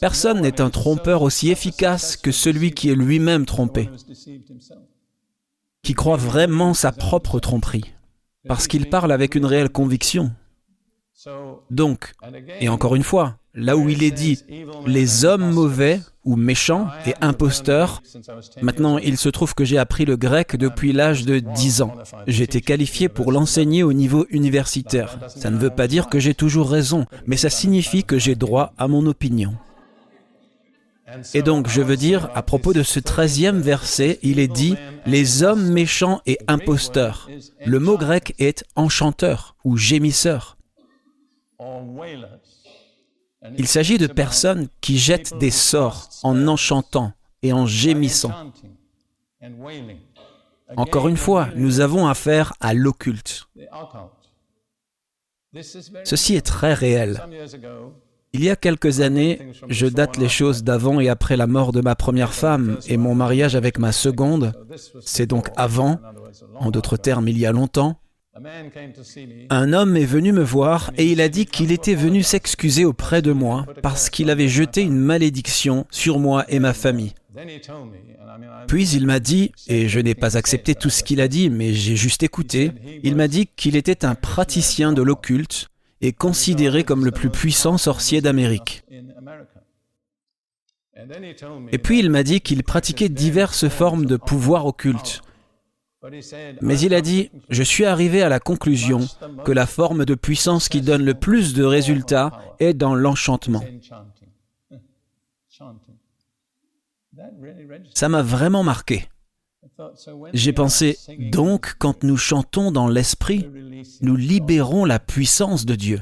[0.01, 3.89] Personne n'est un trompeur aussi efficace que celui qui est lui-même trompé,
[5.83, 7.93] qui croit vraiment sa propre tromperie,
[8.47, 10.31] parce qu'il parle avec une réelle conviction.
[11.69, 12.13] Donc,
[12.59, 14.39] et encore une fois, là où il est dit
[14.85, 18.03] les hommes mauvais ou méchants et imposteurs,
[18.61, 21.95] maintenant il se trouve que j'ai appris le grec depuis l'âge de 10 ans.
[22.27, 25.17] Été qualifié pour l'enseigner au niveau universitaire.
[25.27, 28.73] Ça ne veut pas dire que j'ai toujours raison, mais ça signifie que j'ai droit
[28.77, 29.55] à mon opinion.
[31.33, 34.75] Et donc, je veux dire, à propos de ce treizième verset, il est dit
[35.05, 37.29] les hommes méchants et imposteurs.
[37.65, 40.57] Le mot grec est enchanteur ou gémisseur.
[43.57, 47.13] Il s'agit de personnes qui jettent des sorts en enchantant
[47.43, 48.51] et en gémissant.
[50.75, 53.47] Encore une fois, nous avons affaire à l'occulte.
[56.03, 57.23] Ceci est très réel.
[58.33, 61.81] Il y a quelques années, je date les choses d'avant et après la mort de
[61.81, 64.53] ma première femme et mon mariage avec ma seconde,
[65.01, 65.99] c'est donc avant,
[66.55, 67.99] en d'autres termes il y a longtemps,
[69.49, 73.21] un homme est venu me voir et il a dit qu'il était venu s'excuser auprès
[73.21, 77.13] de moi parce qu'il avait jeté une malédiction sur moi et ma famille.
[78.67, 81.73] Puis il m'a dit, et je n'ai pas accepté tout ce qu'il a dit, mais
[81.73, 82.71] j'ai juste écouté,
[83.03, 85.69] il m'a dit qu'il était un praticien de l'occulte
[86.01, 88.83] et considéré comme le plus puissant sorcier d'Amérique.
[91.71, 95.21] Et puis il m'a dit qu'il pratiquait diverses formes de pouvoir occulte,
[96.61, 99.01] mais il a dit, je suis arrivé à la conclusion
[99.45, 103.63] que la forme de puissance qui donne le plus de résultats est dans l'enchantement.
[107.93, 109.07] Ça m'a vraiment marqué.
[110.33, 110.97] J'ai pensé,
[111.31, 113.47] donc, quand nous chantons dans l'Esprit,
[114.01, 116.01] nous libérons la puissance de Dieu.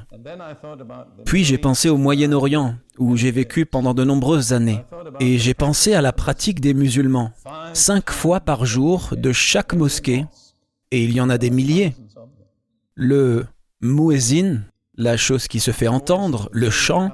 [1.26, 4.84] Puis j'ai pensé au Moyen-Orient, où j'ai vécu pendant de nombreuses années,
[5.20, 7.32] et j'ai pensé à la pratique des musulmans.
[7.74, 10.26] Cinq fois par jour de chaque mosquée,
[10.92, 11.96] et il y en a des milliers.
[12.94, 13.46] Le
[13.82, 14.62] Muezzin,
[14.96, 17.12] la chose qui se fait entendre, le chant.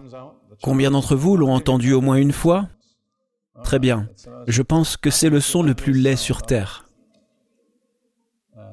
[0.61, 2.67] Combien d'entre vous l'ont entendu au moins une fois?
[3.63, 4.07] Très bien.
[4.47, 6.85] Je pense que c'est le son le plus laid sur Terre.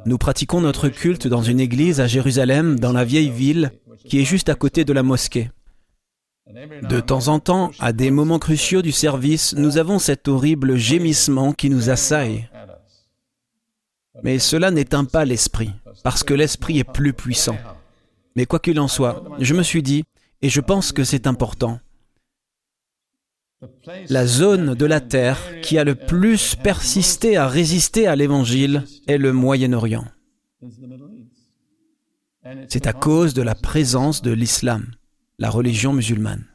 [0.07, 3.72] Nous pratiquons notre culte dans une église à Jérusalem, dans la vieille ville,
[4.05, 5.51] qui est juste à côté de la mosquée.
[6.89, 11.53] De temps en temps, à des moments cruciaux du service, nous avons cet horrible gémissement
[11.53, 12.49] qui nous assaille.
[14.22, 15.72] Mais cela n'éteint pas l'esprit,
[16.03, 17.59] parce que l'esprit est plus puissant.
[18.34, 20.05] Mais quoi qu'il en soit, je me suis dit,
[20.41, 21.80] et je pense que c'est important,
[24.09, 29.18] la zone de la Terre qui a le plus persisté à résister à l'Évangile est
[29.18, 30.04] le Moyen-Orient.
[32.68, 34.86] C'est à cause de la présence de l'islam,
[35.38, 36.46] la religion musulmane.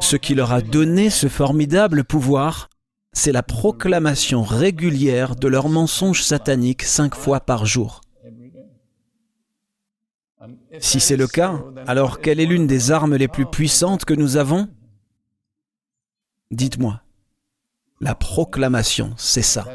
[0.00, 2.70] Ce qui leur a donné ce formidable pouvoir,
[3.12, 8.00] c'est la proclamation régulière de leurs mensonges sataniques cinq fois par jour.
[10.78, 14.36] Si c'est le cas, alors quelle est l'une des armes les plus puissantes que nous
[14.36, 14.68] avons?
[16.50, 17.02] Dites-moi.
[18.00, 19.66] La proclamation, c'est ça.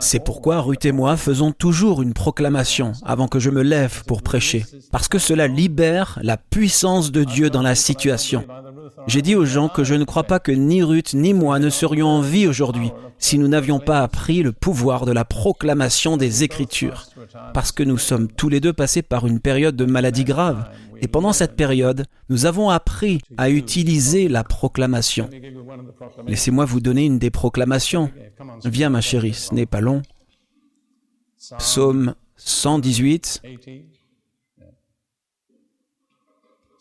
[0.00, 4.22] C'est pourquoi Ruth et moi faisons toujours une proclamation avant que je me lève pour
[4.22, 8.44] prêcher, parce que cela libère la puissance de Dieu dans la situation.
[9.06, 11.70] J'ai dit aux gens que je ne crois pas que ni Ruth ni moi ne
[11.70, 16.42] serions en vie aujourd'hui si nous n'avions pas appris le pouvoir de la proclamation des
[16.42, 17.06] Écritures,
[17.54, 20.68] parce que nous sommes tous les deux passés par une période de maladie grave,
[21.04, 25.28] et pendant cette période, nous avons appris à utiliser la proclamation.
[26.26, 28.10] Laissez-moi vous donner une des proclamations.
[28.64, 30.00] Viens ma chérie, ce n'est pas long.
[31.58, 33.42] Psaume 118,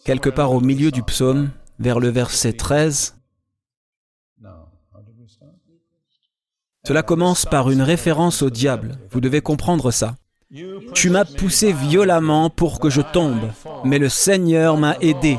[0.06, 3.18] quelque part au milieu du psaume, vers le verset 13.
[6.88, 9.00] Cela commence par une référence au diable.
[9.12, 10.16] Vous devez comprendre ça.
[10.94, 13.50] Tu m'as poussé violemment pour que je tombe,
[13.84, 15.38] mais le Seigneur m'a aidé.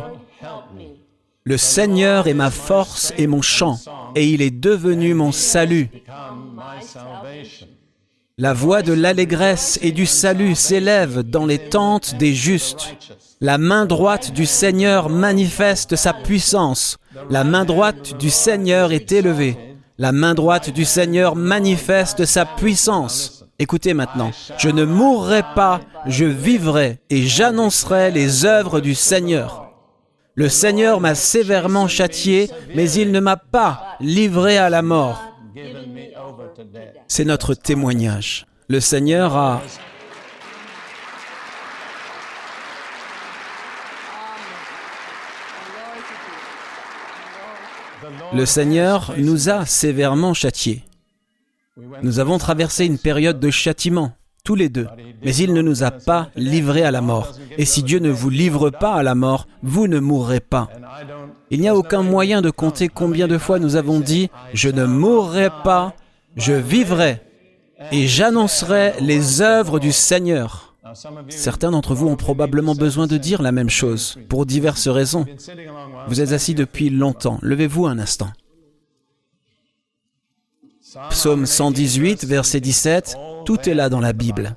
[1.45, 3.79] Le Seigneur est ma force et mon chant,
[4.17, 5.89] et il est devenu mon salut.
[8.39, 12.97] La voix de l'allégresse et du salut s'élève dans les tentes des justes.
[13.41, 16.97] La main droite du Seigneur manifeste sa puissance.
[17.31, 19.57] La main droite du Seigneur est élevée.
[19.99, 23.44] La main droite du Seigneur manifeste sa puissance.
[23.61, 29.71] Écoutez maintenant, je ne mourrai pas, je vivrai et j'annoncerai les œuvres du Seigneur.
[30.35, 35.23] Le Seigneur m'a sévèrement châtié, mais il ne m'a pas livré à la mort.
[37.07, 38.47] C'est notre témoignage.
[38.67, 39.63] Le Seigneur a...
[48.33, 50.83] Le Seigneur nous a sévèrement châtiés.
[52.03, 54.13] Nous avons traversé une période de châtiment,
[54.45, 54.87] tous les deux,
[55.25, 57.33] mais il ne nous a pas livrés à la mort.
[57.59, 60.69] Et si Dieu ne vous livre pas à la mort, vous ne mourrez pas.
[61.51, 64.85] Il n'y a aucun moyen de compter combien de fois nous avons dit⁇ Je ne
[64.85, 65.95] mourrai pas,
[66.37, 67.21] je vivrai
[67.91, 70.77] et j'annoncerai les œuvres du Seigneur⁇
[71.29, 75.25] Certains d'entre vous ont probablement besoin de dire la même chose, pour diverses raisons.
[76.07, 78.31] Vous êtes assis depuis longtemps, levez-vous un instant.
[81.11, 84.57] Psaume 118, verset 17, tout est là dans la Bible.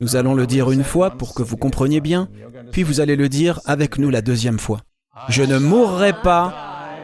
[0.00, 2.28] Nous allons le dire une fois pour que vous compreniez bien,
[2.72, 4.80] puis vous allez le dire avec nous la deuxième fois.
[5.28, 6.54] Je ne mourrai pas,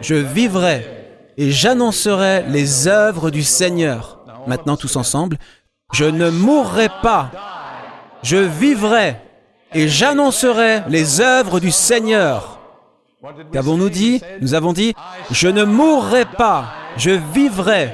[0.00, 0.84] je vivrai
[1.36, 4.20] et j'annoncerai les œuvres du Seigneur.
[4.46, 5.38] Maintenant tous ensemble,
[5.92, 7.30] je ne mourrai pas,
[8.22, 9.16] je vivrai
[9.72, 12.58] et j'annoncerai les œuvres du Seigneur.
[13.52, 14.20] Qu'avons-nous dit?
[14.40, 14.94] Nous avons dit,
[15.30, 17.91] je ne mourrai pas, je vivrai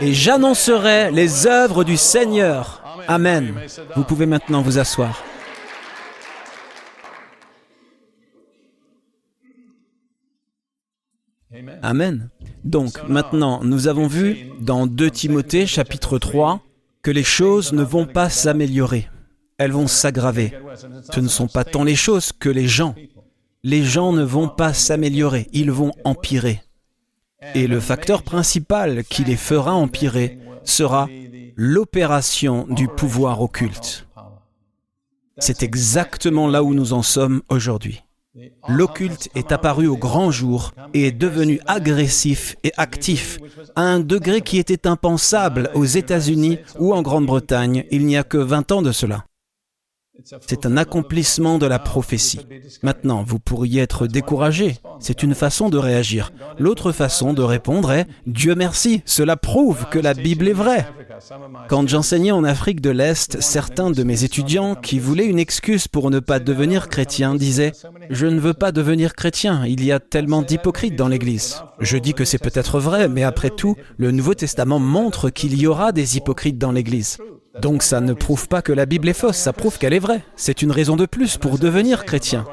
[0.00, 2.82] et j'annoncerai les œuvres du Seigneur.
[3.08, 3.54] Amen.
[3.96, 5.22] Vous pouvez maintenant vous asseoir.
[11.82, 12.28] Amen.
[12.64, 16.60] Donc maintenant, nous avons vu dans 2 Timothée chapitre 3
[17.02, 19.08] que les choses ne vont pas s'améliorer,
[19.56, 20.52] elles vont s'aggraver.
[21.10, 22.94] Ce ne sont pas tant les choses que les gens.
[23.62, 26.60] Les gens ne vont pas s'améliorer, ils vont empirer.
[27.54, 31.08] Et le facteur principal qui les fera empirer sera
[31.56, 34.06] l'opération du pouvoir occulte.
[35.38, 38.02] C'est exactement là où nous en sommes aujourd'hui.
[38.68, 43.38] L'occulte est apparu au grand jour et est devenu agressif et actif
[43.74, 48.38] à un degré qui était impensable aux États-Unis ou en Grande-Bretagne il n'y a que
[48.38, 49.24] 20 ans de cela.
[50.40, 52.40] C'est un accomplissement de la prophétie.
[52.82, 54.76] Maintenant, vous pourriez être découragé.
[54.98, 56.32] C'est une façon de réagir.
[56.58, 60.86] L'autre façon de répondre est⁇ Dieu merci, cela prouve que la Bible est vraie⁇
[61.68, 66.10] Quand j'enseignais en Afrique de l'Est, certains de mes étudiants qui voulaient une excuse pour
[66.10, 67.70] ne pas devenir chrétien disaient⁇
[68.10, 71.62] Je ne veux pas devenir chrétien, il y a tellement d'hypocrites dans l'Église.
[71.78, 75.66] Je dis que c'est peut-être vrai, mais après tout, le Nouveau Testament montre qu'il y
[75.66, 77.18] aura des hypocrites dans l'Église.
[77.60, 80.22] Donc ça ne prouve pas que la Bible est fausse, ça prouve qu'elle est vraie.
[80.36, 82.44] C'est une raison de plus pour devenir chrétien.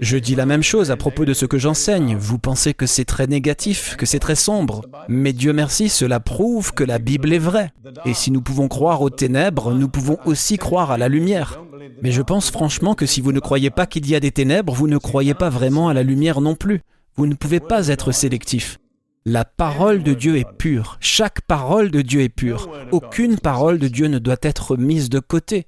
[0.00, 2.16] Je dis la même chose à propos de ce que j'enseigne.
[2.16, 4.82] Vous pensez que c'est très négatif, que c'est très sombre.
[5.08, 7.72] Mais Dieu merci, cela prouve que la Bible est vraie.
[8.04, 11.62] Et si nous pouvons croire aux ténèbres, nous pouvons aussi croire à la lumière.
[12.02, 14.72] Mais je pense franchement que si vous ne croyez pas qu'il y a des ténèbres,
[14.72, 16.80] vous ne croyez pas vraiment à la lumière non plus.
[17.16, 18.78] Vous ne pouvez pas être sélectif.
[19.26, 20.96] La parole de Dieu est pure.
[21.00, 22.70] Chaque parole de Dieu est pure.
[22.90, 25.66] Aucune parole de Dieu ne doit être mise de côté.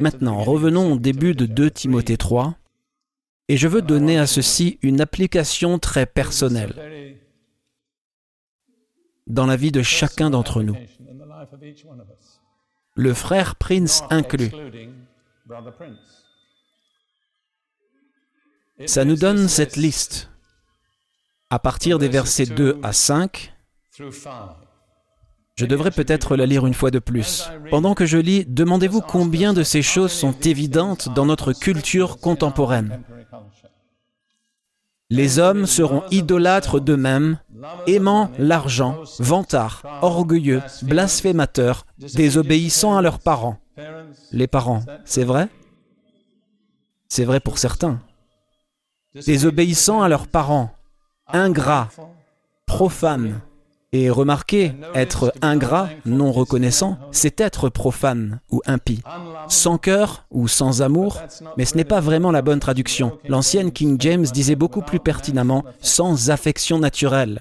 [0.00, 2.56] Maintenant, revenons au début de 2 Timothée 3.
[3.48, 7.16] Et je veux donner à ceci une application très personnelle
[9.26, 10.76] dans la vie de chacun d'entre nous.
[12.94, 14.52] Le frère Prince inclus.
[18.86, 20.30] Ça nous donne cette liste
[21.50, 23.52] à partir des versets 2 à 5,
[25.56, 27.48] je devrais peut-être la lire une fois de plus.
[27.70, 33.02] Pendant que je lis, demandez-vous combien de ces choses sont évidentes dans notre culture contemporaine.
[35.08, 37.38] Les hommes seront idolâtres d'eux-mêmes,
[37.86, 43.58] aimant l'argent, vantards, orgueilleux, blasphémateurs, désobéissants à leurs parents.
[44.32, 45.48] Les parents, c'est vrai?
[47.08, 48.00] C'est vrai pour certains.
[49.14, 50.75] Désobéissants à leurs parents,
[51.32, 51.88] ingrat,
[52.66, 53.40] profane.
[53.92, 59.02] Et remarquez, être ingrat, non reconnaissant, c'est être profane ou impie.
[59.48, 61.22] Sans cœur ou sans amour,
[61.56, 63.18] mais ce n'est pas vraiment la bonne traduction.
[63.26, 67.40] L'ancienne King James disait beaucoup plus pertinemment sans affection naturelle.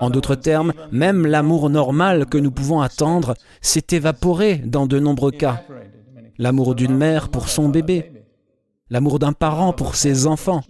[0.00, 5.30] En d'autres termes, même l'amour normal que nous pouvons attendre s'est évaporé dans de nombreux
[5.30, 5.62] cas.
[6.38, 8.12] L'amour d'une mère pour son bébé,
[8.90, 10.62] l'amour d'un parent pour ses enfants,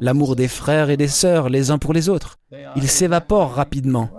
[0.00, 2.38] l'amour des frères et des sœurs les uns pour les autres.
[2.76, 4.10] Il s'évapore rapidement.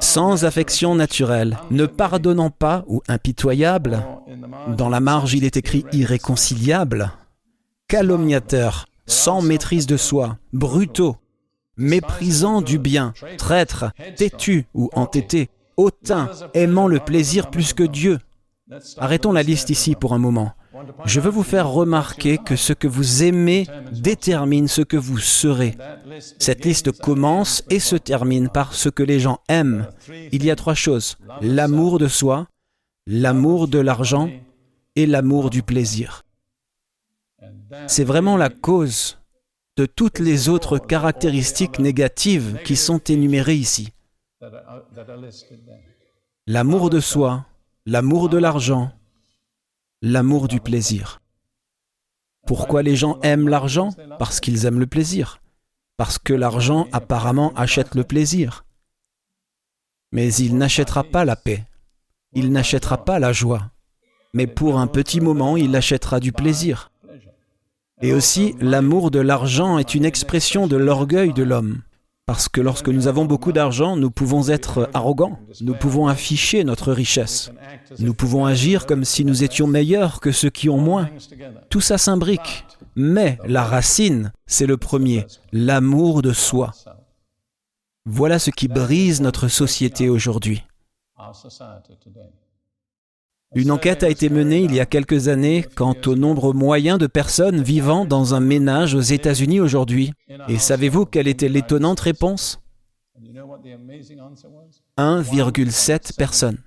[0.00, 4.04] Sans affection naturelle, ne pardonnant pas ou impitoyable,
[4.76, 7.12] dans la marge il est écrit irréconciliable,
[7.88, 11.16] calomniateur, sans maîtrise de soi, brutaux,
[11.78, 15.48] méprisant du bien, traître, têtu ou entêté,
[15.78, 18.18] hautain, aimant le plaisir plus que Dieu.
[18.98, 20.52] Arrêtons la liste ici pour un moment.
[21.04, 25.76] Je veux vous faire remarquer que ce que vous aimez détermine ce que vous serez.
[26.38, 29.86] Cette liste commence et se termine par ce que les gens aiment.
[30.32, 31.16] Il y a trois choses.
[31.40, 32.46] L'amour de soi,
[33.06, 34.30] l'amour de l'argent
[34.96, 36.24] et l'amour du plaisir.
[37.86, 39.18] C'est vraiment la cause
[39.76, 43.92] de toutes les autres caractéristiques négatives qui sont énumérées ici.
[46.46, 47.44] L'amour de soi,
[47.86, 48.90] l'amour de l'argent,
[50.02, 51.20] l'amour du plaisir.
[52.46, 53.90] Pourquoi les gens aiment l'argent?
[54.18, 55.40] Parce qu'ils aiment le plaisir.
[55.96, 58.64] Parce que l'argent apparemment achète le plaisir.
[60.12, 61.64] Mais il n'achètera pas la paix.
[62.32, 63.70] Il n'achètera pas la joie.
[64.34, 66.90] Mais pour un petit moment, il achètera du plaisir.
[68.00, 71.82] Et aussi, l'amour de l'argent est une expression de l'orgueil de l'homme.
[72.28, 76.92] Parce que lorsque nous avons beaucoup d'argent, nous pouvons être arrogants, nous pouvons afficher notre
[76.92, 77.50] richesse,
[78.00, 81.08] nous pouvons agir comme si nous étions meilleurs que ceux qui ont moins.
[81.70, 82.66] Tout ça s'imbrique.
[82.96, 86.74] Mais la racine, c'est le premier, l'amour de soi.
[88.04, 90.62] Voilà ce qui brise notre société aujourd'hui.
[93.54, 97.06] Une enquête a été menée il y a quelques années quant au nombre moyen de
[97.06, 100.12] personnes vivant dans un ménage aux États-Unis aujourd'hui.
[100.48, 102.60] Et savez-vous quelle était l'étonnante réponse?
[104.98, 106.58] 1,7 personnes.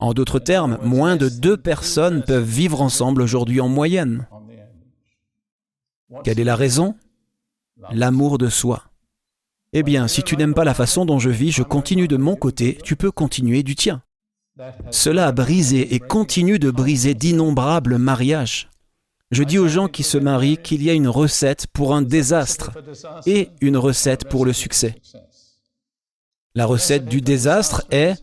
[0.00, 4.26] En d'autres termes, moins de deux personnes peuvent vivre ensemble aujourd'hui en moyenne.
[6.24, 6.96] Quelle est la raison?
[7.92, 8.84] L'amour de soi.
[9.72, 12.34] Eh bien, si tu n'aimes pas la façon dont je vis, je continue de mon
[12.34, 14.02] côté, tu peux continuer du tien.
[14.90, 18.68] Cela a brisé et continue de briser d'innombrables mariages.
[19.30, 22.72] Je dis aux gens qui se marient qu'il y a une recette pour un désastre
[23.26, 24.96] et une recette pour le succès.
[26.56, 28.14] La recette du désastre est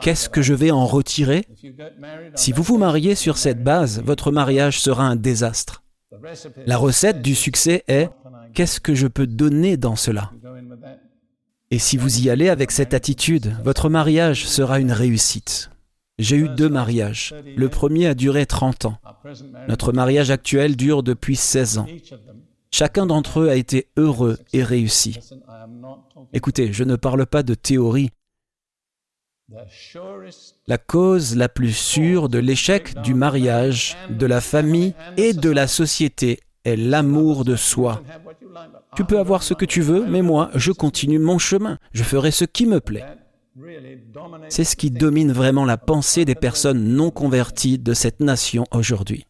[0.00, 1.44] qu'est-ce que je vais en retirer?
[2.36, 5.82] Si vous vous mariez sur cette base, votre mariage sera un désastre.
[6.66, 8.10] La recette du succès est
[8.54, 10.30] qu'est-ce que je peux donner dans cela?
[11.72, 15.70] Et si vous y allez avec cette attitude, votre mariage sera une réussite.
[16.18, 17.34] J'ai eu deux mariages.
[17.56, 18.98] Le premier a duré 30 ans.
[19.68, 21.86] Notre mariage actuel dure depuis 16 ans.
[22.70, 25.18] Chacun d'entre eux a été heureux et réussi.
[26.32, 28.10] Écoutez, je ne parle pas de théorie.
[30.66, 35.66] La cause la plus sûre de l'échec du mariage, de la famille et de la
[35.66, 38.02] société est l'amour de soi.
[38.96, 41.78] Tu peux avoir ce que tu veux, mais moi, je continue mon chemin.
[41.92, 43.04] Je ferai ce qui me plaît.
[44.48, 49.26] C'est ce qui domine vraiment la pensée des personnes non converties de cette nation aujourd'hui.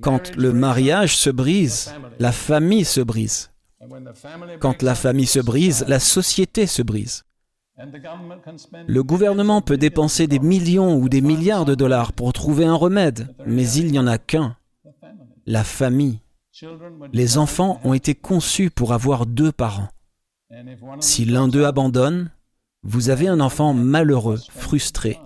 [0.00, 3.50] Quand le mariage se brise, la famille se brise.
[4.60, 7.24] Quand la famille se brise, la société se brise.
[8.86, 13.34] Le gouvernement peut dépenser des millions ou des milliards de dollars pour trouver un remède,
[13.46, 14.56] mais il n'y en a qu'un,
[15.46, 16.20] la famille.
[17.12, 19.88] Les enfants ont été conçus pour avoir deux parents.
[21.00, 22.30] Si l'un d'eux abandonne,
[22.82, 25.18] vous avez un enfant malheureux, frustré,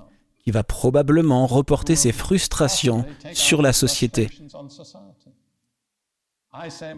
[0.44, 4.30] qui va probablement reporter ses frustrations sur la société.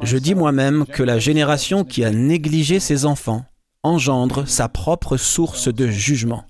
[0.03, 3.45] Je dis moi-même que la génération qui a négligé ses enfants
[3.83, 6.45] engendre sa propre source de jugement.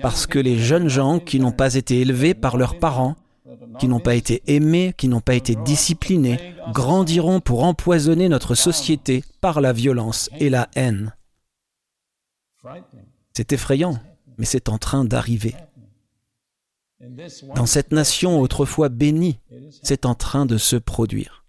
[0.00, 3.16] Parce que les jeunes gens qui n'ont pas été élevés par leurs parents,
[3.78, 9.24] qui n'ont pas été aimés, qui n'ont pas été disciplinés, grandiront pour empoisonner notre société
[9.40, 11.14] par la violence et la haine.
[13.32, 13.98] C'est effrayant,
[14.38, 15.54] mais c'est en train d'arriver.
[17.54, 19.38] Dans cette nation autrefois bénie,
[19.82, 21.45] c'est en train de se produire.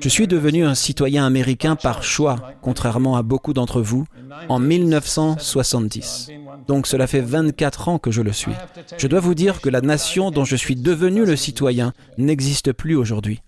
[0.00, 4.06] Je suis devenu un citoyen américain par choix, contrairement à beaucoup d'entre vous,
[4.48, 6.30] en 1970.
[6.66, 8.52] Donc cela fait 24 ans que je le suis.
[8.96, 12.96] Je dois vous dire que la nation dont je suis devenu le citoyen n'existe plus
[12.96, 13.42] aujourd'hui.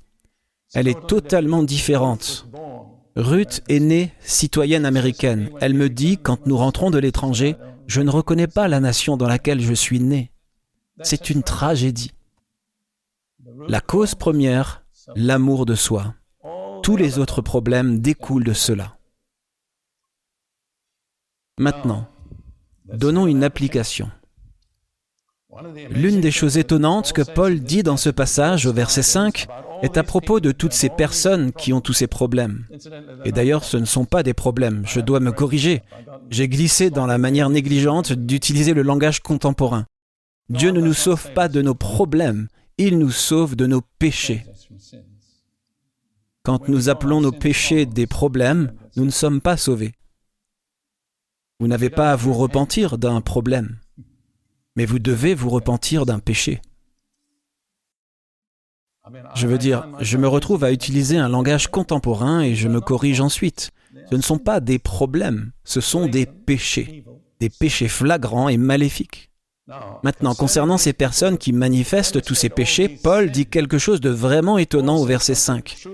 [0.74, 2.46] Elle est totalement différente.
[3.16, 5.50] Ruth est née citoyenne américaine.
[5.61, 7.56] Elle me dit, quand nous rentrons de l'étranger,
[7.86, 10.30] je ne reconnais pas la nation dans laquelle je suis né.
[11.02, 12.12] C'est une tragédie.
[13.68, 14.84] La cause première,
[15.16, 16.14] l'amour de soi.
[16.82, 18.96] Tous les autres problèmes découlent de cela.
[21.58, 22.08] Maintenant,
[22.92, 24.11] donnons une application.
[25.90, 29.46] L'une des choses étonnantes que Paul dit dans ce passage au verset 5
[29.82, 32.64] est à propos de toutes ces personnes qui ont tous ces problèmes.
[33.24, 35.82] Et d'ailleurs, ce ne sont pas des problèmes, je dois me corriger.
[36.30, 39.86] J'ai glissé dans la manière négligente d'utiliser le langage contemporain.
[40.48, 42.48] Dieu ne nous sauve pas de nos problèmes,
[42.78, 44.44] il nous sauve de nos péchés.
[46.42, 49.92] Quand nous appelons nos péchés des problèmes, nous ne sommes pas sauvés.
[51.58, 53.78] Vous n'avez pas à vous repentir d'un problème,
[54.76, 56.62] mais vous devez vous repentir d'un péché.
[59.34, 63.20] Je veux dire, je me retrouve à utiliser un langage contemporain et je me corrige
[63.20, 63.70] ensuite.
[64.10, 67.04] Ce ne sont pas des problèmes, ce sont des péchés,
[67.40, 69.29] des péchés flagrants et maléfiques.
[70.02, 74.58] Maintenant, concernant ces personnes qui manifestent tous ces péchés, Paul dit quelque chose de vraiment
[74.58, 75.86] étonnant au verset 5.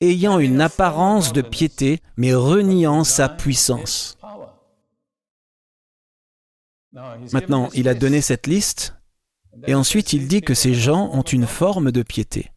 [0.00, 4.16] Ayant une apparence de piété, mais reniant sa puissance.
[7.32, 8.94] Maintenant, il a donné cette liste,
[9.66, 12.50] et ensuite il dit que ces gens ont une forme de piété.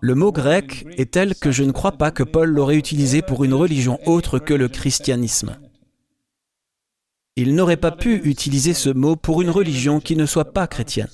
[0.00, 3.44] Le mot grec est tel que je ne crois pas que Paul l'aurait utilisé pour
[3.44, 5.58] une religion autre que le christianisme.
[7.40, 11.06] Il n'aurait pas pu utiliser ce mot pour une religion qui ne soit pas chrétienne.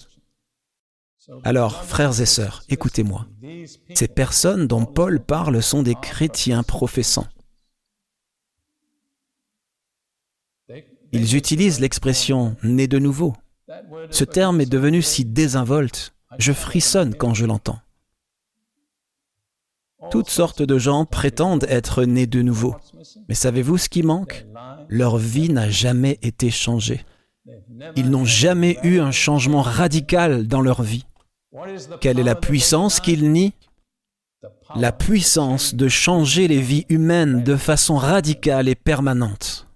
[1.43, 3.27] Alors, frères et sœurs, écoutez-moi.
[3.95, 7.27] Ces personnes dont Paul parle sont des chrétiens professants.
[11.13, 13.35] Ils utilisent l'expression né de nouveau.
[14.09, 17.81] Ce terme est devenu si désinvolte, je frissonne quand je l'entends.
[20.11, 22.77] Toutes sortes de gens prétendent être nés de nouveau.
[23.29, 24.47] Mais savez-vous ce qui manque?
[24.89, 27.05] Leur vie n'a jamais été changée.
[27.97, 31.07] Ils n'ont jamais eu un changement radical dans leur vie.
[32.01, 33.55] Quelle est la puissance qu'ils nient?
[34.77, 39.67] La puissance de changer les vies humaines de façon radicale et permanente.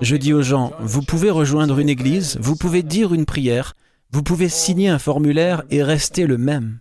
[0.00, 3.74] Je dis aux gens, vous pouvez rejoindre une église, vous pouvez dire une prière,
[4.10, 6.80] vous pouvez signer un formulaire et rester le même.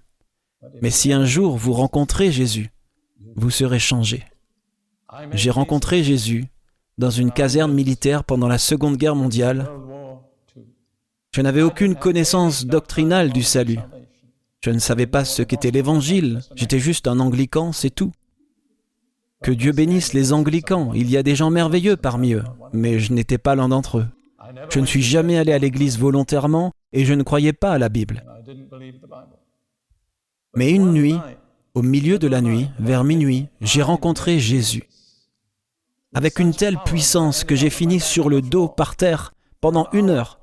[0.81, 2.71] Mais si un jour vous rencontrez Jésus,
[3.37, 4.25] vous serez changé.
[5.31, 6.45] J'ai rencontré Jésus
[6.97, 9.69] dans une caserne militaire pendant la Seconde Guerre mondiale.
[11.33, 13.79] Je n'avais aucune connaissance doctrinale du salut.
[14.61, 16.41] Je ne savais pas ce qu'était l'Évangile.
[16.55, 18.11] J'étais juste un anglican, c'est tout.
[19.43, 20.91] Que Dieu bénisse les anglicans.
[20.95, 22.43] Il y a des gens merveilleux parmi eux,
[22.73, 24.07] mais je n'étais pas l'un d'entre eux.
[24.69, 27.89] Je ne suis jamais allé à l'église volontairement et je ne croyais pas à la
[27.89, 28.23] Bible.
[30.55, 31.19] Mais une nuit,
[31.77, 34.89] au milieu de la nuit, vers minuit, j'ai rencontré Jésus.
[36.15, 40.39] Avec une telle puissance que j'ai fini sur le dos par terre pendant une heure,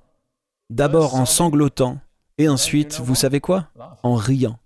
[0.71, 1.99] d'abord en sanglotant,
[2.39, 3.67] et ensuite, vous savez quoi?
[4.05, 4.61] En riant.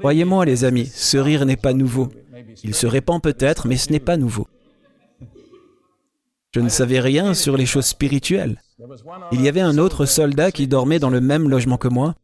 [0.00, 2.08] Croyez-moi les amis, ce rire n'est pas nouveau.
[2.64, 4.48] Il se répand peut-être, mais ce n'est pas nouveau.
[6.52, 8.60] Je ne savais rien sur les choses spirituelles.
[9.30, 12.16] Il y avait un autre soldat qui dormait dans le même logement que moi,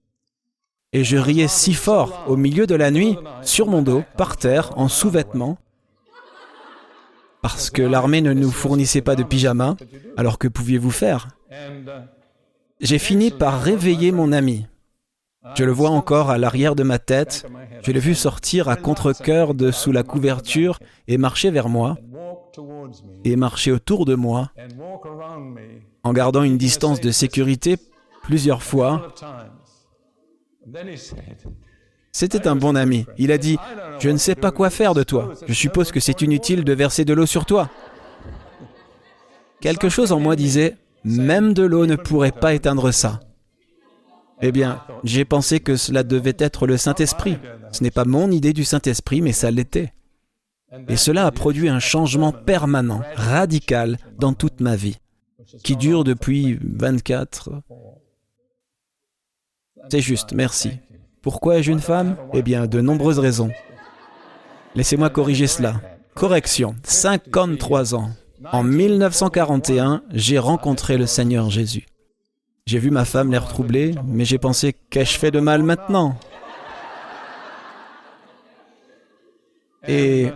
[0.96, 4.70] et je riais si fort au milieu de la nuit, sur mon dos, par terre,
[4.78, 5.58] en sous-vêtements,
[7.42, 9.76] parce que l'armée ne nous fournissait pas de pyjama,
[10.16, 11.28] alors que pouviez-vous faire?
[12.80, 14.68] J'ai fini par réveiller mon ami.
[15.54, 17.46] Je le vois encore à l'arrière de ma tête.
[17.82, 20.78] Je l'ai vu sortir à contre-coeur de sous la couverture
[21.08, 21.98] et marcher vers moi,
[23.24, 24.50] et marcher autour de moi,
[26.04, 27.76] en gardant une distance de sécurité
[28.22, 29.12] plusieurs fois.
[32.12, 33.06] C'était un bon ami.
[33.18, 33.58] Il a dit,
[33.98, 35.34] je ne sais pas quoi faire de toi.
[35.46, 37.70] Je suppose que c'est inutile de verser de l'eau sur toi.
[39.60, 43.20] Quelque chose en moi disait, même de l'eau ne pourrait pas éteindre ça.
[44.42, 47.38] Eh bien, j'ai pensé que cela devait être le Saint-Esprit.
[47.72, 49.92] Ce n'est pas mon idée du Saint-Esprit, mais ça l'était.
[50.88, 54.98] Et cela a produit un changement permanent, radical, dans toute ma vie,
[55.62, 57.50] qui dure depuis 24.
[59.90, 60.78] C'est juste, merci.
[61.22, 62.16] Pourquoi ai-je une femme?
[62.34, 63.50] Eh bien, de nombreuses raisons.
[64.74, 65.80] Laissez-moi corriger cela.
[66.14, 68.10] Correction, 53 ans.
[68.52, 71.86] En 1941, j'ai rencontré le Seigneur Jésus.
[72.66, 76.18] J'ai vu ma femme l'air troublée, mais j'ai pensé, qu'ai-je fait de mal maintenant?
[79.88, 80.30] Et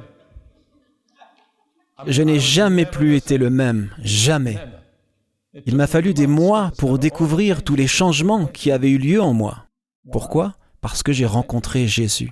[2.06, 4.58] je n'ai jamais plus été le même, jamais.
[5.66, 9.32] Il m'a fallu des mois pour découvrir tous les changements qui avaient eu lieu en
[9.32, 9.66] moi.
[10.12, 10.54] Pourquoi?
[10.80, 12.30] Parce que j'ai rencontré Jésus.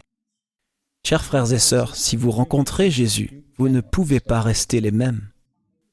[1.04, 5.30] Chers frères et sœurs, si vous rencontrez Jésus, vous ne pouvez pas rester les mêmes.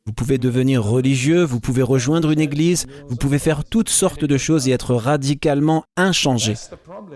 [0.06, 4.38] Vous pouvez devenir religieux, vous pouvez rejoindre une église, vous pouvez faire toutes sortes de
[4.38, 6.54] choses et être radicalement inchangé.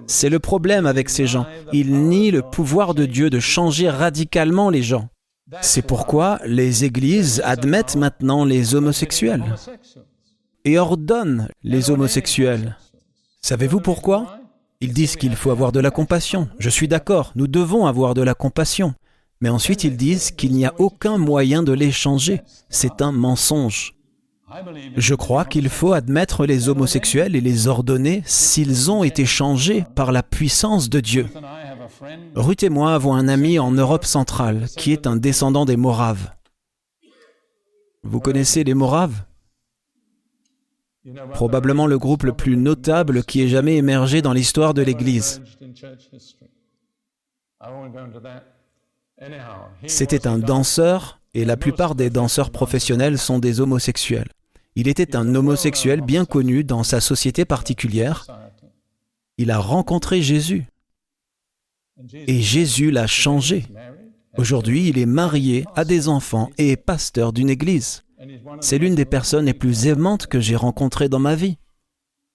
[0.08, 1.46] C'est le problème avec ces gens.
[1.72, 5.08] Ils nient le pouvoir de Dieu de changer radicalement les gens.
[5.62, 9.44] C'est pourquoi les églises admettent maintenant les homosexuels
[10.66, 12.78] et ordonnent les homosexuels.
[13.42, 14.40] Savez-vous pourquoi?
[14.82, 16.50] Ils disent qu'il faut avoir de la compassion.
[16.60, 18.94] Je suis d'accord, nous devons avoir de la compassion.
[19.42, 22.42] Mais ensuite, ils disent qu'il n'y a aucun moyen de les changer.
[22.70, 23.96] C'est un mensonge.
[24.96, 30.12] Je crois qu'il faut admettre les homosexuels et les ordonner s'ils ont été changés par
[30.12, 31.28] la puissance de Dieu.
[32.36, 36.32] Ruth et moi avons un ami en Europe centrale qui est un descendant des Moraves.
[38.04, 39.24] Vous connaissez les Moraves?
[41.34, 45.42] Probablement le groupe le plus notable qui ait jamais émergé dans l'histoire de l'Église.
[49.88, 54.30] C'était un danseur et la plupart des danseurs professionnels sont des homosexuels.
[54.76, 58.26] Il était un homosexuel bien connu dans sa société particulière.
[59.38, 60.66] Il a rencontré Jésus.
[62.14, 63.66] Et Jésus l'a changé.
[64.38, 68.04] Aujourd'hui, il est marié, a des enfants et est pasteur d'une église.
[68.62, 71.58] C'est l'une des personnes les plus aimantes que j'ai rencontrées dans ma vie.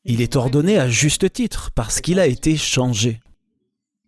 [0.05, 3.21] Il est ordonné à juste titre parce qu'il a été changé.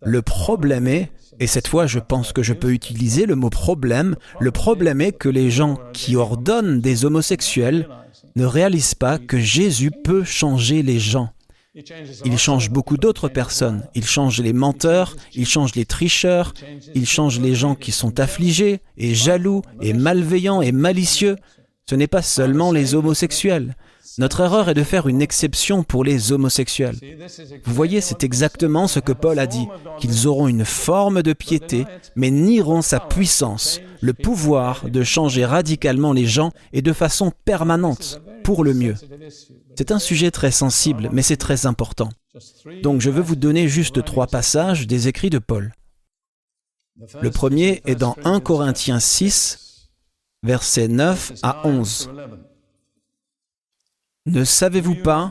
[0.03, 4.17] Le problème est et cette fois, je pense que je peux utiliser le mot problème.
[4.41, 7.89] Le problème est que les gens qui ordonnent des homosexuels
[8.37, 11.31] ne réalisent pas que Jésus peut changer les gens.
[12.25, 13.83] Il change beaucoup d'autres personnes.
[13.95, 16.55] Il change les menteurs, il change les tricheurs,
[16.95, 21.37] il change les gens qui sont affligés et jaloux et malveillants et malicieux.
[21.89, 23.77] Ce n'est pas seulement les homosexuels.
[24.19, 26.97] Notre erreur est de faire une exception pour les homosexuels.
[27.65, 29.69] Vous voyez, c'est exactement ce que Paul a dit,
[29.99, 31.85] qu'ils auront une forme de piété,
[32.15, 38.23] mais nieront sa puissance, le pouvoir de changer radicalement les gens et de façon permanente,
[38.43, 38.95] pour le mieux.
[39.77, 42.09] C'est un sujet très sensible, mais c'est très important.
[42.83, 45.73] Donc je veux vous donner juste trois passages des écrits de Paul.
[47.21, 49.91] Le premier est dans 1 Corinthiens 6,
[50.43, 52.11] versets 9 à 11.
[54.27, 55.31] Ne savez-vous pas?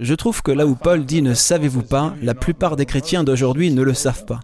[0.00, 3.70] Je trouve que là où Paul dit ne savez-vous pas, la plupart des chrétiens d'aujourd'hui
[3.70, 4.40] ne le savent pas.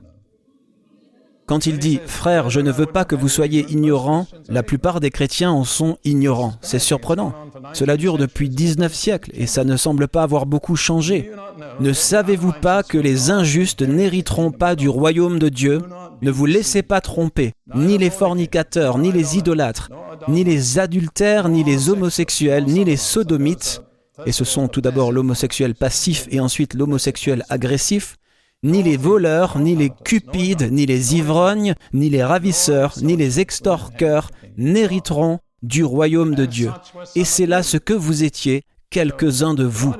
[1.46, 5.10] Quand il dit Frère, je ne veux pas que vous soyez ignorants, la plupart des
[5.10, 6.52] chrétiens en sont ignorants.
[6.60, 7.32] C'est surprenant.
[7.72, 11.32] Cela dure depuis 19 siècles et ça ne semble pas avoir beaucoup changé.
[11.80, 15.80] Ne savez-vous pas que les injustes n'hériteront pas du royaume de Dieu?
[16.20, 19.88] Ne vous laissez pas tromper, ni les fornicateurs, ni les idolâtres,
[20.28, 23.82] ni les adultères, ni les homosexuels, ni les sodomites,
[24.26, 28.16] et ce sont tout d'abord l'homosexuel passif et ensuite l'homosexuel agressif,
[28.62, 34.30] ni les voleurs, ni les cupides, ni les ivrognes, ni les ravisseurs, ni les extorqueurs
[34.56, 36.70] n'hériteront du royaume de Dieu.
[37.14, 39.94] Et c'est là ce que vous étiez, quelques-uns de vous.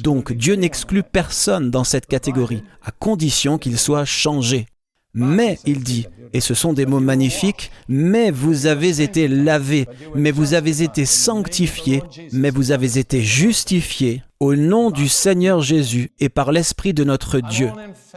[0.00, 4.66] Donc Dieu n'exclut personne dans cette catégorie, à condition qu'il soit changé.
[5.14, 10.30] Mais, il dit, et ce sont des mots magnifiques, mais vous avez été lavés, mais
[10.30, 16.28] vous avez été sanctifiés, mais vous avez été justifiés au nom du Seigneur Jésus et
[16.28, 17.70] par l'Esprit de notre Dieu.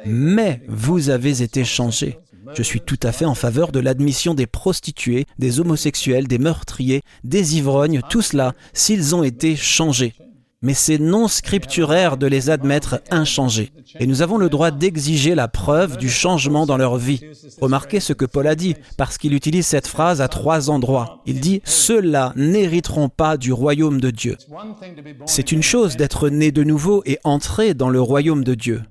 [0.06, 2.20] Mais vous avez été changés.
[2.54, 7.02] Je suis tout à fait en faveur de l'admission des prostituées, des homosexuels, des meurtriers,
[7.24, 10.14] des ivrognes, tout cela, s'ils ont été changés
[10.64, 13.72] mais c'est non scripturaire de les admettre inchangés.
[14.00, 17.22] Et nous avons le droit d'exiger la preuve du changement dans leur vie.
[17.62, 21.22] Remarquez ce que Paul a dit, parce qu'il utilise cette phrase à trois endroits.
[21.26, 24.38] Il dit⁇ Ceux-là n'hériteront pas du royaume de Dieu⁇
[25.26, 28.82] C'est une chose d'être né de nouveau et entrer dans le royaume de Dieu.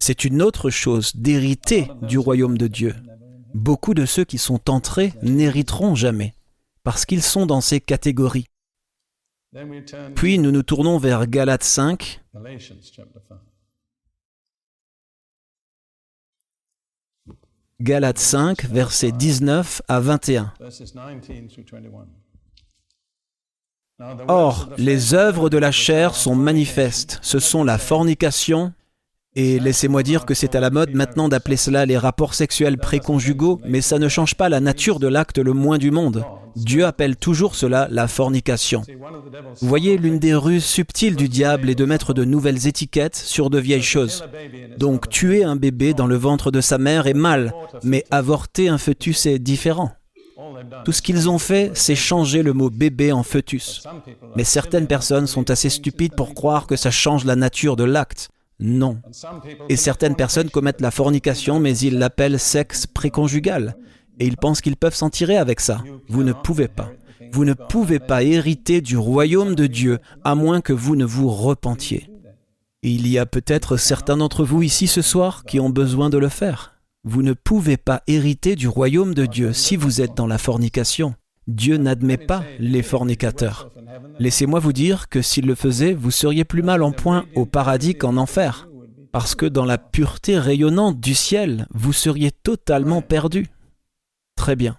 [0.00, 2.96] C'est une autre chose d'hériter du royaume de Dieu.
[3.54, 6.34] Beaucoup de ceux qui sont entrés n'hériteront jamais,
[6.82, 8.46] parce qu'ils sont dans ces catégories.
[10.14, 12.20] Puis nous nous tournons vers Galates 5.
[17.80, 20.54] Galates 5, versets 19 à 21.
[24.28, 27.18] Or, les œuvres de la chair sont manifestes.
[27.22, 28.72] Ce sont la fornication,
[29.34, 33.60] et laissez-moi dire que c'est à la mode maintenant d'appeler cela les rapports sexuels préconjugaux,
[33.64, 36.24] mais ça ne change pas la nature de l'acte le moins du monde.
[36.54, 38.82] Dieu appelle toujours cela la fornication.
[39.60, 43.48] Vous voyez, l'une des ruses subtiles du diable est de mettre de nouvelles étiquettes sur
[43.48, 44.24] de vieilles choses.
[44.76, 48.78] Donc tuer un bébé dans le ventre de sa mère est mal, mais avorter un
[48.78, 49.92] fœtus est différent.
[50.84, 53.82] Tout ce qu'ils ont fait, c'est changer le mot bébé en fœtus.
[54.36, 58.30] Mais certaines personnes sont assez stupides pour croire que ça change la nature de l'acte.
[58.60, 59.00] Non.
[59.68, 63.76] Et certaines personnes commettent la fornication, mais ils l'appellent sexe préconjugal.
[64.18, 65.82] Et ils pensent qu'ils peuvent s'en tirer avec ça.
[66.08, 66.90] Vous ne pouvez pas.
[67.32, 71.28] Vous ne pouvez pas hériter du royaume de Dieu à moins que vous ne vous
[71.30, 72.08] repentiez.
[72.82, 76.28] Il y a peut-être certains d'entre vous ici ce soir qui ont besoin de le
[76.28, 76.74] faire.
[77.04, 81.14] Vous ne pouvez pas hériter du royaume de Dieu si vous êtes dans la fornication.
[81.48, 83.70] Dieu n'admet pas les fornicateurs.
[84.18, 87.94] Laissez-moi vous dire que s'il le faisait, vous seriez plus mal en point au paradis
[87.94, 88.68] qu'en enfer,
[89.10, 93.48] parce que dans la pureté rayonnante du ciel, vous seriez totalement perdu.
[94.36, 94.76] Très bien.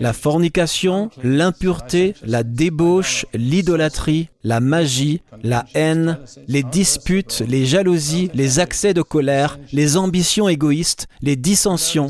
[0.00, 6.18] La fornication, l'impureté, la débauche, l'idolâtrie, la magie, la haine,
[6.48, 12.08] les disputes, les jalousies, les accès de colère, les ambitions égoïstes, les dissensions.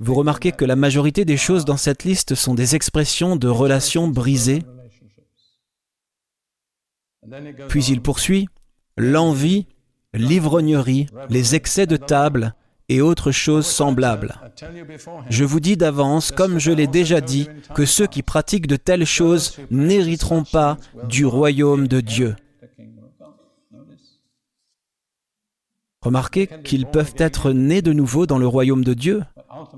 [0.00, 4.08] Vous remarquez que la majorité des choses dans cette liste sont des expressions de relations
[4.08, 4.62] brisées.
[7.68, 8.48] Puis il poursuit,
[8.96, 9.66] l'envie,
[10.14, 12.54] l'ivrognerie, les excès de table,
[12.88, 14.34] et autres choses semblables.
[15.28, 19.04] Je vous dis d'avance, comme je l'ai déjà dit, que ceux qui pratiquent de telles
[19.04, 20.78] choses n'hériteront pas
[21.08, 22.36] du royaume de Dieu.
[26.00, 29.22] Remarquez qu'ils peuvent être nés de nouveau dans le royaume de Dieu,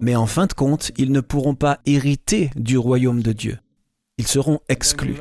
[0.00, 3.58] mais en fin de compte, ils ne pourront pas hériter du royaume de Dieu.
[4.18, 5.16] Ils seront exclus.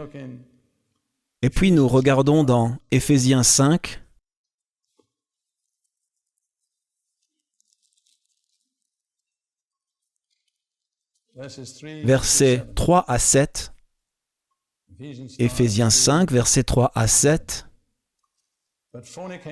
[1.42, 4.02] Et puis nous regardons dans Éphésiens 5,
[12.04, 13.74] versets 3 à 7,
[15.40, 17.68] Éphésiens 5, versets 3 à 7,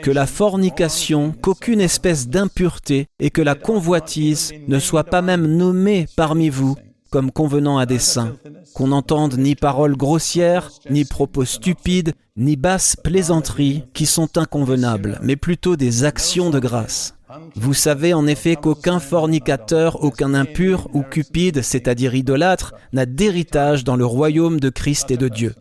[0.01, 6.07] que la fornication, qu'aucune espèce d'impureté et que la convoitise ne soit pas même nommée
[6.15, 6.75] parmi vous
[7.09, 8.35] comme convenant à des saints,
[8.73, 15.37] qu'on n'entende ni paroles grossières, ni propos stupides, ni basses plaisanteries qui sont inconvenables, mais
[15.37, 17.16] plutôt des actions de grâce.
[17.55, 23.95] Vous savez en effet qu'aucun fornicateur, aucun impur ou cupide, c'est-à-dire idolâtre, n'a d'héritage dans
[23.95, 25.53] le royaume de Christ et de Dieu.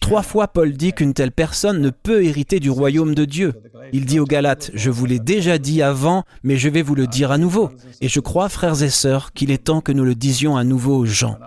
[0.00, 3.52] Trois fois Paul dit qu'une telle personne ne peut hériter du royaume de Dieu.
[3.92, 7.06] Il dit aux Galates, je vous l'ai déjà dit avant, mais je vais vous le
[7.06, 7.70] dire à nouveau.
[8.00, 10.96] Et je crois, frères et sœurs, qu'il est temps que nous le disions à nouveau
[10.96, 11.38] aux gens.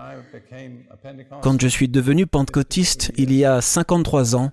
[1.42, 4.50] Quand je suis devenu pentecôtiste il y a 53 ans,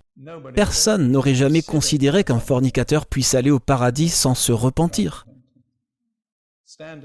[0.55, 5.25] Personne n'aurait jamais considéré qu'un fornicateur puisse aller au paradis sans se repentir.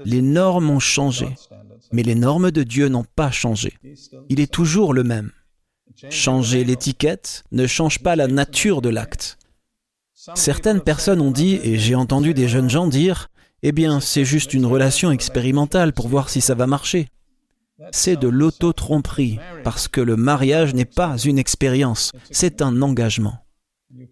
[0.05, 1.27] Les normes ont changé,
[1.91, 3.73] mais les normes de Dieu n'ont pas changé.
[4.29, 5.31] Il est toujours le même.
[6.09, 9.37] Changer l'étiquette ne change pas la nature de l'acte.
[10.35, 13.29] Certaines personnes ont dit, et j'ai entendu des jeunes gens dire,
[13.63, 17.09] Eh bien, c'est juste une relation expérimentale pour voir si ça va marcher
[17.91, 23.45] c'est de l'auto-tromperie, parce que le mariage n'est pas une expérience, c'est un engagement.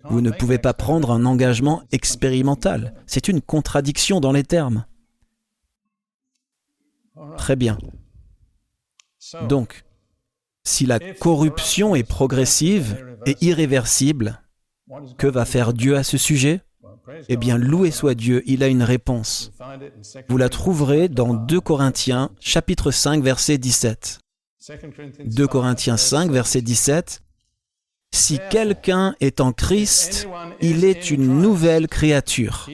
[0.06, 4.86] Vous ne pouvez pas prendre un engagement expérimental, c'est une contradiction dans les termes.
[7.38, 7.78] Très bien.
[9.48, 9.84] Donc,
[10.64, 14.42] si la corruption est progressive et irréversible,
[15.18, 16.62] que va faire Dieu à ce sujet?
[17.30, 19.52] Eh bien, loué soit Dieu, il a une réponse.
[20.30, 24.20] Vous la trouverez dans 2 Corinthiens chapitre 5 verset 17.
[25.26, 27.22] 2 Corinthiens 5 verset 17.
[28.14, 30.28] Si quelqu'un est en Christ,
[30.62, 32.70] il est une nouvelle créature.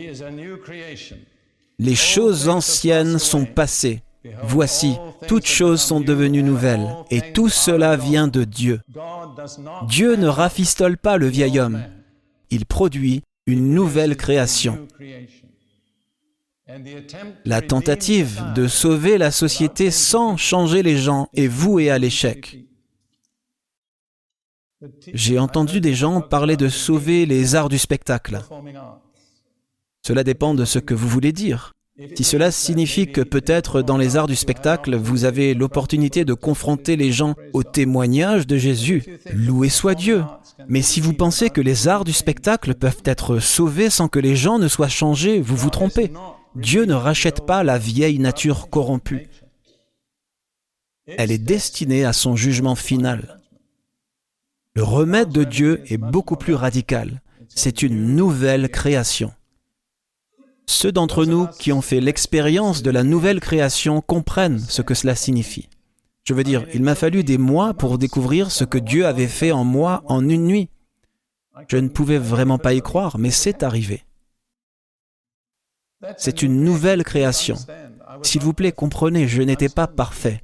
[1.80, 4.04] Les choses anciennes sont passées.
[4.42, 4.96] Voici,
[5.28, 8.80] toutes choses sont devenues nouvelles, et tout cela vient de Dieu.
[9.88, 11.84] Dieu ne rafistole pas le vieil homme,
[12.50, 14.88] il produit une nouvelle création.
[17.46, 22.60] La tentative de sauver la société sans changer les gens est vouée à l'échec.
[25.14, 28.42] J'ai entendu des gens parler de sauver les arts du spectacle.
[30.06, 31.74] Cela dépend de ce que vous voulez dire.
[32.16, 36.96] Si cela signifie que peut-être dans les arts du spectacle, vous avez l'opportunité de confronter
[36.96, 40.24] les gens au témoignage de Jésus, loué soit Dieu.
[40.68, 44.36] Mais si vous pensez que les arts du spectacle peuvent être sauvés sans que les
[44.36, 46.12] gens ne soient changés, vous vous trompez.
[46.56, 49.30] Dieu ne rachète pas la vieille nature corrompue.
[51.06, 53.40] Elle est destinée à son jugement final.
[54.74, 57.22] Le remède de Dieu est beaucoup plus radical.
[57.50, 59.32] C'est une nouvelle création.
[60.66, 65.16] Ceux d'entre nous qui ont fait l'expérience de la nouvelle création comprennent ce que cela
[65.16, 65.70] signifie.
[66.24, 69.52] Je veux dire, il m'a fallu des mois pour découvrir ce que Dieu avait fait
[69.52, 70.70] en moi en une nuit.
[71.68, 74.04] Je ne pouvais vraiment pas y croire, mais c'est arrivé.
[76.18, 77.56] C'est une nouvelle création.
[78.22, 80.42] S'il vous plaît, comprenez, je n'étais pas parfait.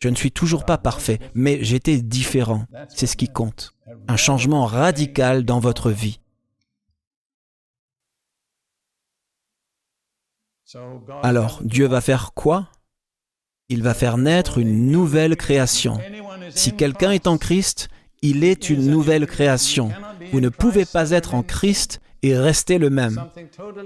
[0.00, 2.66] Je ne suis toujours pas parfait, mais j'étais différent.
[2.88, 3.74] C'est ce qui compte.
[4.08, 6.18] Un changement radical dans votre vie.
[11.22, 12.68] Alors, Dieu va faire quoi?
[13.68, 15.98] Il va faire naître une nouvelle création.
[16.50, 17.88] Si quelqu'un est en Christ,
[18.20, 19.90] il est une nouvelle création.
[20.32, 23.24] Vous ne pouvez pas être en Christ et rester le même.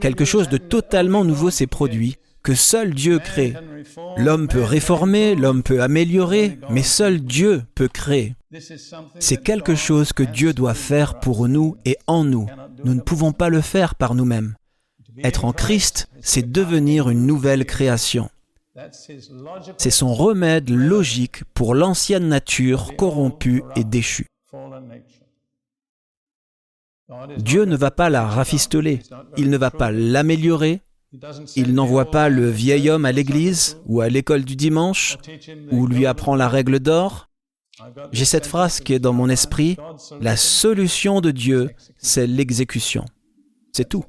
[0.01, 3.55] Quelque chose de totalement nouveau s'est produit que seul Dieu crée.
[4.17, 8.37] L'homme peut réformer, l'homme peut améliorer, mais seul Dieu peut créer.
[9.19, 12.47] C'est quelque chose que Dieu doit faire pour nous et en nous.
[12.85, 14.55] Nous ne pouvons pas le faire par nous-mêmes.
[15.23, 18.29] Être en Christ, c'est devenir une nouvelle création.
[19.79, 24.27] C'est son remède logique pour l'ancienne nature corrompue et déchue.
[27.39, 29.01] Dieu ne va pas la rafistoler,
[29.37, 30.83] il ne va pas l'améliorer,
[31.55, 35.17] il n'envoie pas le vieil homme à l'église ou à l'école du dimanche
[35.71, 37.29] ou lui apprend la règle d'or.
[38.13, 39.77] J'ai cette phrase qui est dans mon esprit,
[40.21, 43.05] la solution de Dieu, c'est l'exécution.
[43.73, 44.05] C'est tout.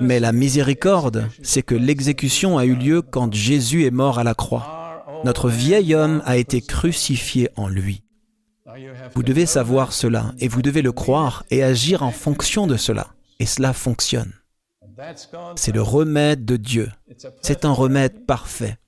[0.00, 4.34] Mais la miséricorde, c'est que l'exécution a eu lieu quand Jésus est mort à la
[4.34, 5.04] croix.
[5.24, 8.02] Notre vieil homme a été crucifié en lui.
[9.14, 13.08] Vous devez savoir cela et vous devez le croire et agir en fonction de cela.
[13.38, 14.32] Et cela fonctionne.
[15.56, 16.90] C'est le remède de Dieu.
[17.42, 18.78] C'est un remède parfait.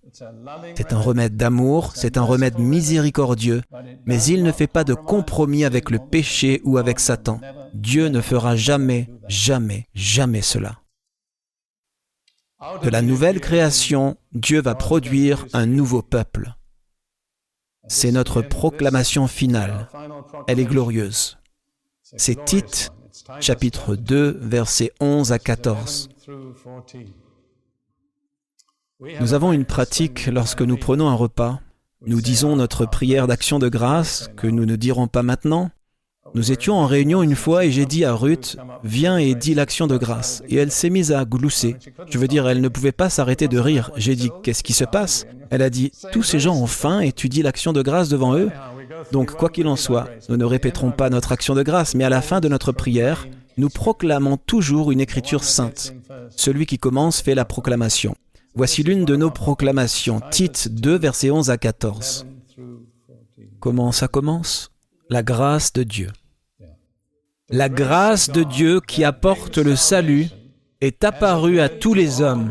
[0.77, 3.63] C'est un remède d'amour, c'est un remède miséricordieux,
[4.05, 7.41] mais il ne fait pas de compromis avec le péché ou avec Satan.
[7.75, 10.79] Dieu ne fera jamais, jamais, jamais cela.
[12.83, 16.55] De la nouvelle création, Dieu va produire un nouveau peuple.
[17.89, 19.89] C'est notre proclamation finale.
[20.47, 21.39] Elle est glorieuse.
[22.03, 22.93] C'est Tite
[23.41, 26.09] chapitre 2, versets 11 à 14.
[29.21, 31.61] Nous avons une pratique lorsque nous prenons un repas.
[32.07, 35.71] Nous disons notre prière d'action de grâce que nous ne dirons pas maintenant.
[36.35, 39.87] Nous étions en réunion une fois et j'ai dit à Ruth, viens et dis l'action
[39.87, 40.43] de grâce.
[40.49, 41.77] Et elle s'est mise à glousser.
[42.09, 43.91] Je veux dire, elle ne pouvait pas s'arrêter de rire.
[43.97, 45.27] J'ai dit, qu'est-ce qui se passe?
[45.51, 48.35] Elle a dit, tous ces gens ont faim et tu dis l'action de grâce devant
[48.35, 48.51] eux?
[49.11, 52.09] Donc, quoi qu'il en soit, nous ne répéterons pas notre action de grâce, mais à
[52.09, 53.27] la fin de notre prière,
[53.59, 55.95] nous proclamons toujours une écriture sainte.
[56.31, 58.15] Celui qui commence fait la proclamation.
[58.55, 62.27] Voici l'une de nos proclamations, Tite 2, versets 11 à 14.
[63.61, 64.71] Comment ça commence?
[65.11, 66.09] La grâce de Dieu.
[67.53, 70.29] La grâce de Dieu qui apporte le salut
[70.81, 72.51] est apparue à tous les hommes,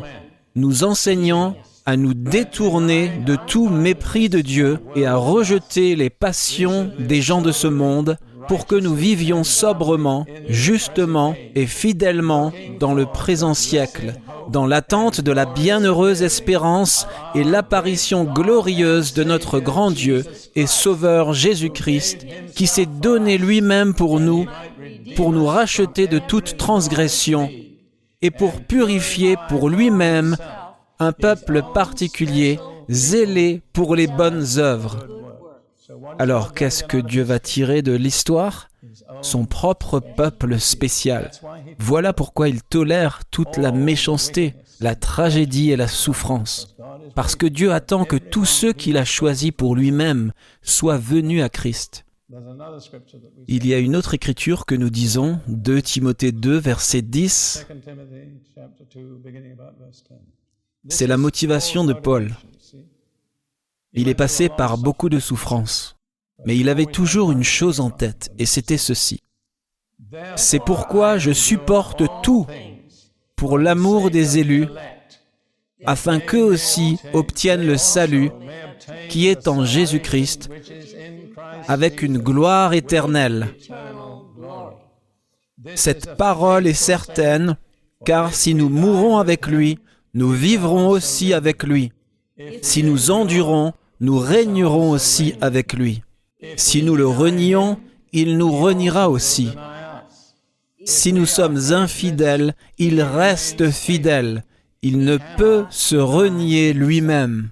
[0.54, 1.58] nous enseignant
[1.88, 7.42] à nous détourner de tout mépris de Dieu et à rejeter les passions des gens
[7.42, 14.16] de ce monde pour que nous vivions sobrement, justement et fidèlement dans le présent siècle,
[14.50, 21.34] dans l'attente de la bienheureuse espérance et l'apparition glorieuse de notre grand Dieu et Sauveur
[21.34, 24.48] Jésus-Christ, qui s'est donné lui-même pour nous,
[25.16, 27.50] pour nous racheter de toute transgression
[28.22, 30.36] et pour purifier pour lui-même
[31.00, 32.60] un peuple particulier,
[32.90, 35.21] zélé pour les bonnes œuvres.
[36.20, 38.70] Alors qu'est-ce que Dieu va tirer de l'histoire?
[39.22, 41.32] Son propre peuple spécial.
[41.78, 46.76] Voilà pourquoi il tolère toute la méchanceté, la tragédie et la souffrance.
[47.16, 50.32] Parce que Dieu attend que tous ceux qu'il a choisis pour lui-même
[50.62, 52.06] soient venus à Christ.
[53.48, 57.68] Il y a une autre écriture que nous disons, 2 Timothée 2, verset 10.
[60.88, 62.32] C'est la motivation de Paul.
[63.94, 65.98] Il est passé par beaucoup de souffrances,
[66.46, 69.22] mais il avait toujours une chose en tête, et c'était ceci.
[70.36, 72.48] C'est pourquoi je supporte tout
[73.36, 74.68] pour l'amour des élus,
[75.86, 78.32] afin qu'eux aussi obtiennent le salut
[79.10, 80.50] qui est en Jésus-Christ
[81.68, 83.50] avec une gloire éternelle.
[85.76, 87.58] Cette parole est certaine,
[88.06, 89.80] car si nous mourons avec lui,
[90.14, 91.92] nous vivrons aussi avec lui.
[92.62, 96.02] Si nous endurons, nous régnerons aussi avec lui.
[96.58, 97.80] Si nous le renions,
[98.12, 99.50] il nous reniera aussi.
[100.84, 104.44] Si nous sommes infidèles, il reste fidèle.
[104.82, 107.52] Il ne peut se renier lui-même.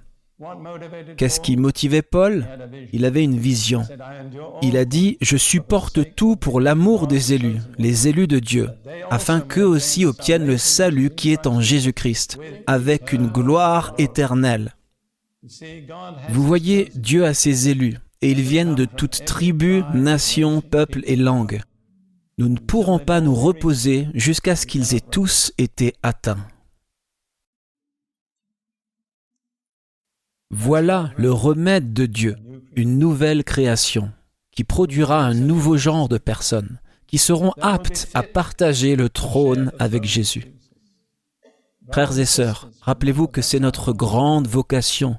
[1.17, 2.47] Qu'est-ce qui motivait Paul?
[2.93, 3.83] Il avait une vision.
[4.63, 8.69] Il a dit, je supporte tout pour l'amour des élus, les élus de Dieu,
[9.11, 14.73] afin qu'eux aussi obtiennent le salut qui est en Jésus-Christ, avec une gloire éternelle.
[16.29, 21.15] Vous voyez, Dieu a ses élus, et ils viennent de toutes tribus, nations, peuples et
[21.15, 21.61] langues.
[22.37, 26.45] Nous ne pourrons pas nous reposer jusqu'à ce qu'ils aient tous été atteints.
[30.51, 32.35] Voilà le remède de Dieu,
[32.75, 34.11] une nouvelle création,
[34.51, 40.03] qui produira un nouveau genre de personnes, qui seront aptes à partager le trône avec
[40.03, 40.53] Jésus.
[41.91, 45.17] Frères et sœurs, rappelez-vous que c'est notre grande vocation.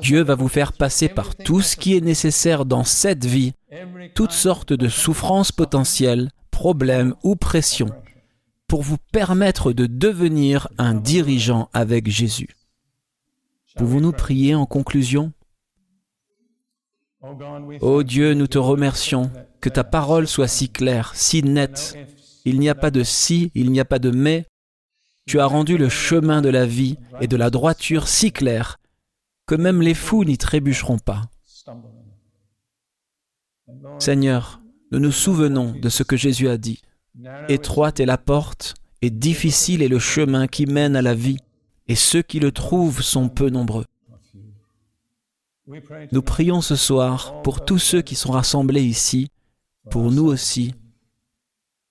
[0.00, 3.54] Dieu va vous faire passer par tout ce qui est nécessaire dans cette vie,
[4.14, 7.90] toutes sortes de souffrances potentielles, problèmes ou pressions,
[8.66, 12.50] pour vous permettre de devenir un dirigeant avec Jésus.
[13.76, 15.32] Pouvons-nous prier en conclusion?
[17.80, 19.30] Ô Dieu, nous te remercions
[19.60, 21.96] que ta parole soit si claire, si nette.
[22.44, 24.44] Il n'y a pas de si, il n'y a pas de mais.
[25.26, 28.80] Tu as rendu le chemin de la vie et de la droiture si clair
[29.46, 31.22] que même les fous n'y trébucheront pas.
[33.98, 34.60] Seigneur,
[34.90, 36.82] nous nous souvenons de ce que Jésus a dit.
[37.48, 41.38] Étroite est la porte et difficile est le chemin qui mène à la vie
[41.88, 43.84] et ceux qui le trouvent sont peu nombreux.
[46.12, 49.28] Nous prions ce soir pour tous ceux qui sont rassemblés ici,
[49.90, 50.74] pour nous aussi,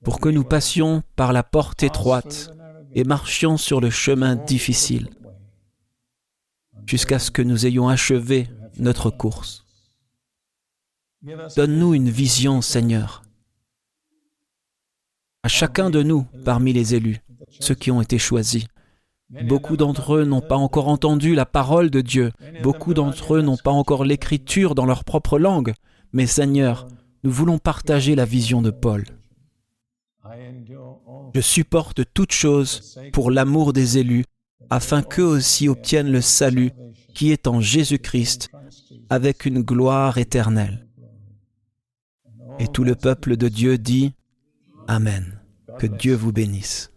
[0.03, 2.51] pour que nous passions par la porte étroite
[2.93, 5.09] et marchions sur le chemin difficile,
[6.85, 8.47] jusqu'à ce que nous ayons achevé
[8.77, 9.65] notre course.
[11.55, 13.23] Donne-nous une vision, Seigneur,
[15.43, 17.21] à chacun de nous parmi les élus,
[17.59, 18.65] ceux qui ont été choisis.
[19.43, 22.31] Beaucoup d'entre eux n'ont pas encore entendu la parole de Dieu.
[22.63, 25.73] Beaucoup d'entre eux n'ont pas encore l'écriture dans leur propre langue.
[26.11, 26.87] Mais Seigneur,
[27.23, 29.05] nous voulons partager la vision de Paul.
[31.33, 34.25] Je supporte toute chose pour l'amour des élus,
[34.71, 36.71] afin qu'eux aussi obtiennent le salut
[37.13, 38.49] qui est en Jésus-Christ,
[39.09, 40.87] avec une gloire éternelle.
[42.57, 44.13] Et tout le peuple de Dieu dit
[44.87, 45.39] Amen.
[45.77, 46.90] Que Dieu vous bénisse.